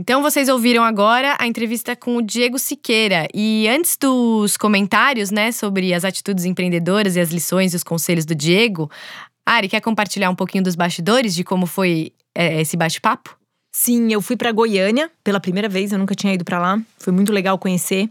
Então 0.08 0.22
vocês 0.22 0.48
ouviram 0.48 0.86
agora 0.86 1.36
a 1.38 1.46
entrevista 1.46 1.94
com 1.94 2.16
o 2.16 2.22
Diego 2.22 2.58
Siqueira. 2.58 3.28
E 3.34 3.68
antes 3.68 3.98
dos 3.98 4.56
comentários, 4.56 5.32
né, 5.32 5.52
sobre 5.52 5.94
as 5.94 6.06
atitudes 6.06 6.46
empreendedoras 6.46 7.18
e 7.18 7.20
as 7.20 7.30
lições 7.30 7.74
e 7.74 7.76
os 7.76 7.84
conselhos 7.84 8.26
do 8.26 8.34
Diego, 8.34 8.90
Ari, 9.46 9.68
quer 9.68 9.82
compartilhar 9.82 10.30
um 10.30 10.36
pouquinho 10.36 10.64
dos 10.64 10.76
bastidores 10.76 11.36
de 11.36 11.44
como 11.44 11.66
foi 11.66 12.14
é, 12.34 12.62
esse 12.62 12.78
bate-papo? 12.78 13.38
Sim, 13.76 14.14
eu 14.14 14.22
fui 14.22 14.38
para 14.38 14.50
Goiânia 14.54 15.12
pela 15.22 15.42
primeira 15.42 15.68
vez, 15.68 15.92
eu 15.92 16.00
nunca 16.00 16.16
tinha 16.16 16.34
ido 16.34 16.46
para 16.46 16.58
lá. 16.58 16.82
Foi 16.98 17.12
muito 17.12 17.34
legal 17.34 17.60
conhecer. 17.60 18.08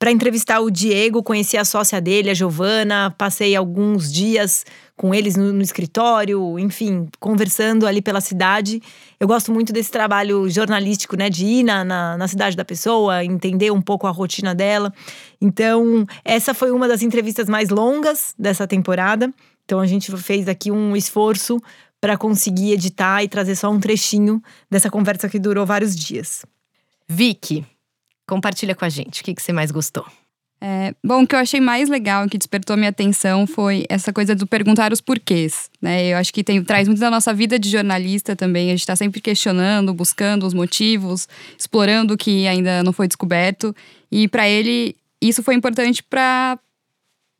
Para 0.00 0.10
entrevistar 0.10 0.58
o 0.58 0.68
Diego, 0.68 1.22
conheci 1.22 1.56
a 1.56 1.64
sócia 1.64 2.00
dele, 2.00 2.28
a 2.28 2.34
Giovana, 2.34 3.14
passei 3.16 3.54
alguns 3.54 4.12
dias 4.12 4.66
com 4.96 5.14
eles 5.14 5.36
no, 5.36 5.52
no, 5.52 5.62
escritório, 5.62 6.58
enfim, 6.58 7.08
conversando 7.20 7.86
ali 7.86 8.00
pela 8.00 8.20
cidade. 8.20 8.80
Eu 9.20 9.28
gosto 9.28 9.52
muito 9.52 9.72
desse 9.72 9.90
trabalho 9.90 10.48
jornalístico, 10.48 11.16
né, 11.16 11.28
de 11.28 11.44
ir 11.44 11.62
na, 11.62 11.84
na, 11.84 12.16
na 12.16 12.28
cidade 12.28 12.56
da 12.56 12.64
pessoa, 12.64 13.22
entender 13.22 13.70
um 13.70 13.82
pouco 13.82 14.06
a 14.06 14.10
rotina 14.10 14.54
dela. 14.54 14.92
Então, 15.40 16.06
essa 16.24 16.54
foi 16.54 16.70
uma 16.70 16.88
das 16.88 17.02
entrevistas 17.02 17.48
mais 17.48 17.68
longas 17.68 18.34
dessa 18.38 18.66
temporada. 18.66 19.32
Então, 19.64 19.80
a 19.80 19.86
gente 19.86 20.16
fez 20.16 20.48
aqui 20.48 20.70
um 20.70 20.96
esforço 20.96 21.60
para 22.00 22.16
conseguir 22.16 22.72
editar 22.72 23.22
e 23.22 23.28
trazer 23.28 23.56
só 23.56 23.70
um 23.70 23.80
trechinho 23.80 24.42
dessa 24.70 24.90
conversa 24.90 25.28
que 25.28 25.38
durou 25.38 25.66
vários 25.66 25.94
dias. 25.94 26.44
Vicky, 27.06 27.66
compartilha 28.26 28.74
com 28.74 28.84
a 28.84 28.88
gente 28.88 29.20
o 29.20 29.24
que, 29.24 29.34
que 29.34 29.42
você 29.42 29.52
mais 29.52 29.70
gostou. 29.70 30.06
É, 30.68 30.92
bom, 31.04 31.22
o 31.22 31.26
que 31.28 31.32
eu 31.32 31.38
achei 31.38 31.60
mais 31.60 31.88
legal, 31.88 32.28
que 32.28 32.36
despertou 32.36 32.76
minha 32.76 32.88
atenção, 32.88 33.46
foi 33.46 33.84
essa 33.88 34.12
coisa 34.12 34.34
do 34.34 34.48
perguntar 34.48 34.92
os 34.92 35.00
porquês. 35.00 35.70
Né? 35.80 36.08
Eu 36.08 36.16
acho 36.16 36.34
que 36.34 36.42
tem, 36.42 36.60
traz 36.64 36.88
muito 36.88 36.98
da 36.98 37.08
nossa 37.08 37.32
vida 37.32 37.56
de 37.56 37.70
jornalista 37.70 38.34
também. 38.34 38.66
A 38.66 38.70
gente 38.72 38.80
está 38.80 38.96
sempre 38.96 39.20
questionando, 39.20 39.94
buscando 39.94 40.44
os 40.44 40.52
motivos, 40.52 41.28
explorando 41.56 42.14
o 42.14 42.16
que 42.16 42.48
ainda 42.48 42.82
não 42.82 42.92
foi 42.92 43.06
descoberto. 43.06 43.72
E 44.10 44.26
para 44.26 44.48
ele, 44.48 44.96
isso 45.22 45.40
foi 45.40 45.54
importante 45.54 46.02
para 46.02 46.58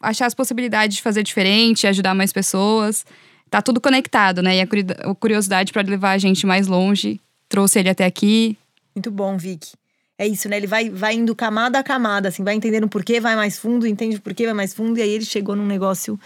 achar 0.01 0.27
as 0.27 0.35
possibilidades 0.35 0.97
de 0.97 1.03
fazer 1.03 1.25
diferente, 1.25 1.85
ajudar 1.85 2.15
mais 2.15 2.33
pessoas 2.33 3.05
tá 3.51 3.63
tudo 3.63 3.81
conectado, 3.81 4.43
né? 4.43 4.57
E 4.57 4.61
a 4.61 5.15
curiosidade 5.15 5.73
para 5.73 5.83
levar 5.83 6.13
a 6.13 6.19
gente 6.19 6.47
mais 6.47 6.67
longe 6.67 7.21
trouxe 7.49 7.79
ele 7.79 7.89
até 7.89 8.05
aqui. 8.05 8.57
Muito 8.95 9.11
bom, 9.11 9.37
Vic. 9.37 9.69
É 10.19 10.27
isso, 10.27 10.49
né? 10.49 10.57
Ele 10.57 10.67
vai, 10.67 10.89
vai 10.89 11.15
indo 11.15 11.35
camada 11.35 11.79
a 11.79 11.83
camada, 11.83 12.29
assim, 12.29 12.43
vai 12.43 12.55
entendendo 12.55 12.89
por 12.89 13.05
que 13.05 13.21
vai 13.21 13.37
mais 13.37 13.59
fundo, 13.59 13.87
entende 13.87 14.19
por 14.19 14.33
que 14.33 14.45
vai 14.45 14.55
mais 14.55 14.73
fundo, 14.73 14.99
e 14.99 15.03
aí 15.03 15.11
ele 15.11 15.25
chegou 15.25 15.55
num 15.55 15.67
negócio 15.67 16.19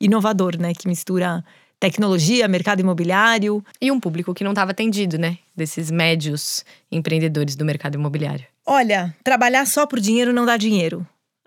inovador, 0.00 0.58
né? 0.58 0.72
Que 0.74 0.86
mistura 0.86 1.42
tecnologia, 1.80 2.46
mercado 2.46 2.80
imobiliário. 2.80 3.64
E 3.80 3.90
um 3.90 3.98
público 3.98 4.34
que 4.34 4.44
não 4.44 4.50
estava 4.50 4.72
atendido, 4.72 5.16
né? 5.16 5.38
Desses 5.56 5.90
médios 5.90 6.64
empreendedores 6.92 7.56
do 7.56 7.64
mercado 7.64 7.94
imobiliário. 7.94 8.46
Olha, 8.66 9.14
trabalhar 9.24 9.66
só 9.66 9.86
por 9.86 9.98
dinheiro 9.98 10.32
não 10.32 10.44
dá 10.44 10.56
dinheiro. 10.56 11.06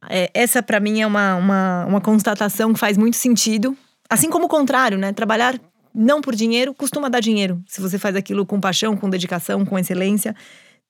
É, 0.09 0.31
essa, 0.33 0.63
para 0.63 0.79
mim, 0.79 1.01
é 1.01 1.07
uma, 1.07 1.35
uma, 1.35 1.85
uma 1.85 2.01
constatação 2.01 2.73
que 2.73 2.79
faz 2.79 2.97
muito 2.97 3.17
sentido. 3.17 3.77
Assim 4.09 4.29
como 4.29 4.45
o 4.45 4.49
contrário, 4.49 4.97
né? 4.97 5.13
Trabalhar 5.13 5.59
não 5.93 6.21
por 6.21 6.35
dinheiro 6.35 6.73
costuma 6.73 7.09
dar 7.09 7.19
dinheiro, 7.19 7.61
se 7.67 7.81
você 7.81 7.99
faz 7.99 8.15
aquilo 8.15 8.45
com 8.45 8.59
paixão, 8.59 8.95
com 8.95 9.09
dedicação, 9.09 9.65
com 9.65 9.77
excelência. 9.77 10.35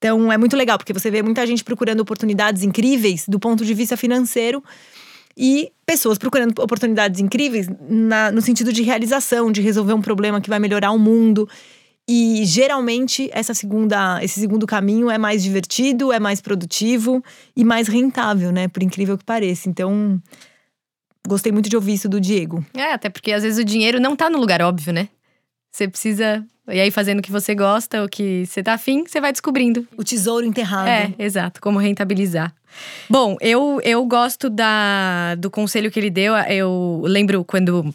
Então 0.02 0.32
é 0.32 0.36
muito 0.36 0.56
legal, 0.56 0.76
porque 0.76 0.92
você 0.92 1.12
vê 1.12 1.22
muita 1.22 1.46
gente 1.46 1.62
procurando 1.62 2.00
oportunidades 2.00 2.64
incríveis 2.64 3.24
do 3.28 3.38
ponto 3.38 3.64
de 3.64 3.72
vista 3.72 3.96
financeiro 3.96 4.60
e 5.36 5.70
pessoas 5.86 6.18
procurando 6.18 6.58
oportunidades 6.60 7.20
incríveis 7.20 7.68
na, 7.88 8.32
no 8.32 8.42
sentido 8.42 8.72
de 8.72 8.82
realização, 8.82 9.52
de 9.52 9.60
resolver 9.60 9.92
um 9.92 10.02
problema 10.02 10.40
que 10.40 10.50
vai 10.50 10.58
melhorar 10.58 10.90
o 10.90 10.98
mundo. 10.98 11.48
E 12.08 12.44
geralmente 12.44 13.30
essa 13.32 13.54
segunda, 13.54 14.18
esse 14.24 14.40
segundo 14.40 14.66
caminho 14.66 15.08
é 15.08 15.18
mais 15.18 15.40
divertido, 15.40 16.12
é 16.12 16.18
mais 16.18 16.40
produtivo 16.40 17.22
e 17.56 17.64
mais 17.64 17.86
rentável, 17.86 18.50
né? 18.50 18.66
Por 18.66 18.82
incrível 18.82 19.16
que 19.16 19.24
pareça. 19.24 19.68
Então, 19.68 20.20
Gostei 21.26 21.52
muito 21.52 21.68
de 21.68 21.76
ouvir 21.76 21.94
isso 21.94 22.08
do 22.08 22.20
Diego. 22.20 22.64
É, 22.74 22.92
até 22.92 23.08
porque 23.08 23.32
às 23.32 23.44
vezes 23.44 23.56
o 23.56 23.64
dinheiro 23.64 24.00
não 24.00 24.16
tá 24.16 24.28
no 24.28 24.38
lugar 24.38 24.60
óbvio, 24.60 24.92
né? 24.92 25.08
Você 25.70 25.86
precisa 25.86 26.44
E 26.68 26.80
aí, 26.80 26.90
fazendo 26.90 27.18
o 27.18 27.22
que 27.22 27.32
você 27.32 27.54
gosta, 27.54 28.04
o 28.04 28.08
que 28.08 28.46
você 28.46 28.62
tá 28.62 28.74
afim, 28.74 29.04
você 29.06 29.20
vai 29.20 29.32
descobrindo. 29.32 29.86
O 29.96 30.04
tesouro 30.04 30.46
enterrado. 30.46 30.88
É, 30.88 31.12
exato. 31.18 31.60
Como 31.60 31.78
rentabilizar. 31.78 32.54
Bom, 33.10 33.36
eu, 33.40 33.80
eu 33.82 34.04
gosto 34.06 34.48
da, 34.48 35.34
do 35.34 35.50
conselho 35.50 35.90
que 35.90 35.98
ele 35.98 36.10
deu. 36.10 36.34
Eu 36.36 37.02
lembro 37.04 37.44
quando 37.44 37.92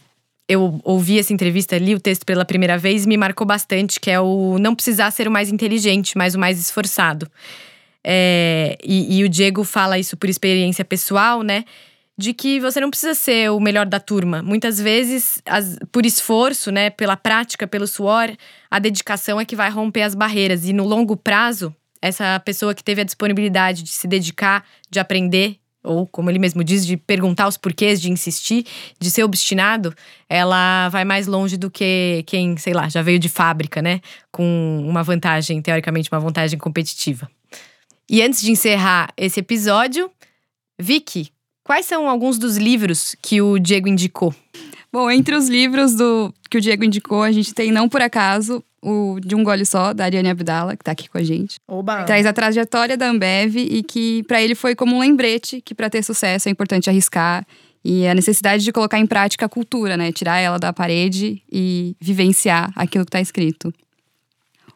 eu 0.47 0.79
ouvi 0.83 1.19
essa 1.19 1.33
entrevista, 1.33 1.77
li 1.77 1.95
o 1.95 1.99
texto 1.99 2.25
pela 2.25 2.45
primeira 2.45 2.77
vez, 2.77 3.05
me 3.05 3.17
marcou 3.17 3.45
bastante, 3.45 3.99
que 3.99 4.09
é 4.09 4.19
o 4.19 4.57
não 4.59 4.75
precisar 4.75 5.11
ser 5.11 5.27
o 5.27 5.31
mais 5.31 5.49
inteligente, 5.49 6.17
mas 6.17 6.35
o 6.35 6.39
mais 6.39 6.59
esforçado. 6.59 7.29
É, 8.03 8.77
e, 8.83 9.17
e 9.17 9.23
o 9.23 9.29
Diego 9.29 9.63
fala 9.63 9.99
isso 9.99 10.15
por 10.15 10.29
experiência 10.29 10.85
pessoal, 10.85 11.41
né? 11.41 11.65
De 12.17 12.33
que 12.33 12.59
você 12.59 12.79
não 12.79 12.89
precisa 12.89 13.13
ser 13.13 13.51
o 13.51 13.59
melhor 13.59 13.85
da 13.85 13.99
turma. 13.99 14.41
Muitas 14.41 14.79
vezes, 14.79 15.41
as, 15.45 15.77
por 15.91 16.05
esforço, 16.05 16.71
né, 16.71 16.89
pela 16.89 17.15
prática, 17.15 17.67
pelo 17.67 17.85
suor, 17.85 18.35
a 18.71 18.79
dedicação 18.79 19.39
é 19.39 19.45
que 19.45 19.55
vai 19.55 19.69
romper 19.69 20.01
as 20.01 20.15
barreiras. 20.15 20.65
E 20.65 20.73
no 20.73 20.83
longo 20.83 21.15
prazo, 21.15 21.73
essa 22.01 22.39
pessoa 22.39 22.73
que 22.73 22.83
teve 22.83 23.01
a 23.01 23.03
disponibilidade 23.03 23.83
de 23.83 23.89
se 23.89 24.07
dedicar, 24.07 24.65
de 24.89 24.99
aprender, 24.99 25.59
ou 25.83 26.07
como 26.07 26.29
ele 26.29 26.39
mesmo 26.39 26.63
diz, 26.63 26.85
de 26.85 26.97
perguntar 26.97 27.47
os 27.47 27.55
porquês, 27.55 28.01
de 28.01 28.11
insistir, 28.11 28.65
de 28.99 29.11
ser 29.11 29.23
obstinado, 29.23 29.93
ela 30.27 30.89
vai 30.89 31.05
mais 31.05 31.27
longe 31.27 31.55
do 31.55 31.69
que 31.69 32.23
quem, 32.25 32.57
sei 32.57 32.73
lá, 32.73 32.89
já 32.89 33.03
veio 33.03 33.19
de 33.19 33.29
fábrica, 33.29 33.79
né, 33.79 34.01
com 34.31 34.83
uma 34.83 35.03
vantagem, 35.03 35.61
teoricamente, 35.61 36.11
uma 36.11 36.19
vantagem 36.19 36.57
competitiva. 36.57 37.29
E 38.09 38.21
antes 38.21 38.41
de 38.41 38.51
encerrar 38.51 39.13
esse 39.15 39.39
episódio, 39.39 40.09
Vicky, 40.79 41.31
Quais 41.67 41.85
são 41.85 42.07
alguns 42.07 42.37
dos 42.37 42.55
livros 42.55 43.13
que 43.21 43.41
o 43.41 43.59
Diego 43.59 43.89
indicou? 43.89 44.33
Bom, 44.89 45.11
entre 45.11 45.35
os 45.35 45.49
livros 45.49 45.95
do 45.95 46.33
que 46.49 46.57
o 46.57 46.61
Diego 46.61 46.85
indicou, 46.85 47.23
a 47.23 47.31
gente 47.33 47.53
tem 47.53 47.73
Não 47.73 47.89
Por 47.89 48.01
Acaso, 48.01 48.63
o 48.81 49.19
De 49.19 49.35
Um 49.35 49.43
Gole 49.43 49.65
Só, 49.65 49.93
da 49.93 50.05
Ariane 50.05 50.29
Abdala, 50.29 50.77
que 50.77 50.83
tá 50.85 50.93
aqui 50.93 51.09
com 51.09 51.17
a 51.17 51.23
gente. 51.23 51.57
Oba! 51.67 52.05
Traz 52.05 52.25
a 52.25 52.31
trajetória 52.31 52.95
da 52.95 53.09
Ambev 53.09 53.57
e 53.57 53.83
que 53.83 54.23
para 54.23 54.41
ele 54.41 54.55
foi 54.55 54.75
como 54.75 54.95
um 54.95 54.99
lembrete 54.99 55.59
que 55.59 55.75
para 55.75 55.89
ter 55.89 56.01
sucesso 56.03 56.47
é 56.47 56.51
importante 56.53 56.89
arriscar 56.89 57.45
e 57.83 58.07
a 58.07 58.15
necessidade 58.15 58.63
de 58.63 58.71
colocar 58.71 58.97
em 58.97 59.05
prática 59.05 59.45
a 59.45 59.49
cultura, 59.49 59.97
né? 59.97 60.13
Tirar 60.13 60.39
ela 60.39 60.57
da 60.57 60.71
parede 60.71 61.43
e 61.51 61.97
vivenciar 61.99 62.71
aquilo 62.77 63.03
que 63.03 63.09
está 63.09 63.19
escrito. 63.19 63.73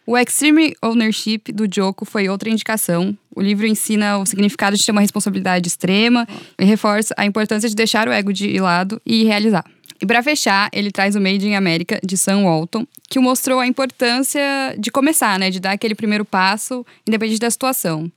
O 0.05 0.17
Extreme 0.17 0.75
Ownership 0.81 1.51
do 1.53 1.67
Joko 1.71 2.05
foi 2.05 2.27
outra 2.27 2.49
indicação. 2.49 3.15
O 3.35 3.41
livro 3.41 3.67
ensina 3.67 4.17
o 4.17 4.25
significado 4.25 4.75
de 4.75 4.83
ter 4.83 4.91
uma 4.91 5.01
responsabilidade 5.01 5.67
extrema 5.67 6.27
e 6.59 6.65
reforça 6.65 7.13
a 7.15 7.25
importância 7.25 7.69
de 7.69 7.75
deixar 7.75 8.07
o 8.07 8.11
ego 8.11 8.33
de 8.33 8.59
lado 8.59 8.99
e 9.05 9.23
realizar. 9.23 9.63
E 10.01 10.05
para 10.05 10.23
fechar, 10.23 10.69
ele 10.73 10.91
traz 10.91 11.15
o 11.15 11.21
Made 11.21 11.47
in 11.47 11.53
America 11.53 11.99
de 12.03 12.17
Sam 12.17 12.43
Walton, 12.43 12.87
que 13.07 13.19
mostrou 13.19 13.59
a 13.59 13.67
importância 13.67 14.41
de 14.77 14.89
começar, 14.89 15.37
né, 15.37 15.51
de 15.51 15.59
dar 15.59 15.73
aquele 15.73 15.93
primeiro 15.93 16.25
passo, 16.25 16.83
independente 17.07 17.39
da 17.39 17.51
situação. 17.51 18.11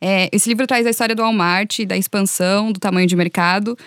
É, 0.00 0.28
esse 0.32 0.48
livro 0.48 0.66
traz 0.66 0.84
a 0.84 0.90
história 0.90 1.14
do 1.14 1.22
Walmart, 1.22 1.84
da 1.86 1.96
expansão, 1.96 2.72
do 2.72 2.80
tamanho 2.80 3.06
de 3.06 3.14
mercado 3.14 3.78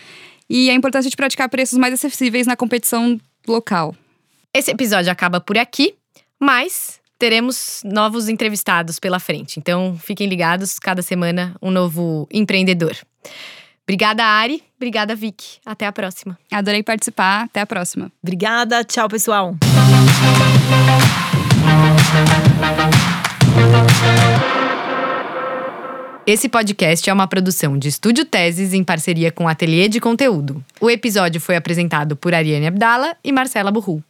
e 0.49 0.69
a 0.69 0.73
importância 0.73 1.09
de 1.09 1.17
praticar 1.17 1.49
preços 1.49 1.77
mais 1.77 1.93
acessíveis 1.93 2.47
na 2.47 2.55
competição 2.55 3.19
local. 3.45 3.93
Esse 4.53 4.71
episódio 4.71 5.11
acaba 5.11 5.41
por 5.41 5.57
aqui, 5.57 5.95
mas 6.39 7.00
teremos 7.21 7.83
novos 7.85 8.27
entrevistados 8.27 8.99
pela 8.99 9.19
frente. 9.19 9.59
Então, 9.59 9.95
fiquem 9.95 10.27
ligados, 10.27 10.79
cada 10.79 11.03
semana 11.03 11.55
um 11.61 11.69
novo 11.69 12.27
empreendedor. 12.33 12.97
Obrigada, 13.83 14.25
Ari. 14.25 14.63
Obrigada, 14.75 15.13
Vicky. 15.13 15.59
Até 15.63 15.85
a 15.85 15.91
próxima. 15.91 16.35
Adorei 16.51 16.81
participar. 16.81 17.43
Até 17.43 17.61
a 17.61 17.67
próxima. 17.67 18.11
Obrigada. 18.23 18.83
Tchau, 18.83 19.07
pessoal. 19.07 19.55
Esse 26.25 26.49
podcast 26.49 27.07
é 27.07 27.13
uma 27.13 27.27
produção 27.27 27.77
de 27.77 27.87
Estúdio 27.87 28.25
Teses 28.25 28.73
em 28.73 28.83
parceria 28.83 29.31
com 29.31 29.43
o 29.43 29.47
Ateliê 29.47 29.87
de 29.87 29.99
Conteúdo. 29.99 30.63
O 30.79 30.89
episódio 30.89 31.39
foi 31.39 31.55
apresentado 31.55 32.15
por 32.15 32.33
Ariane 32.33 32.65
Abdala 32.65 33.15
e 33.23 33.31
Marcela 33.31 33.69
Burru. 33.69 34.03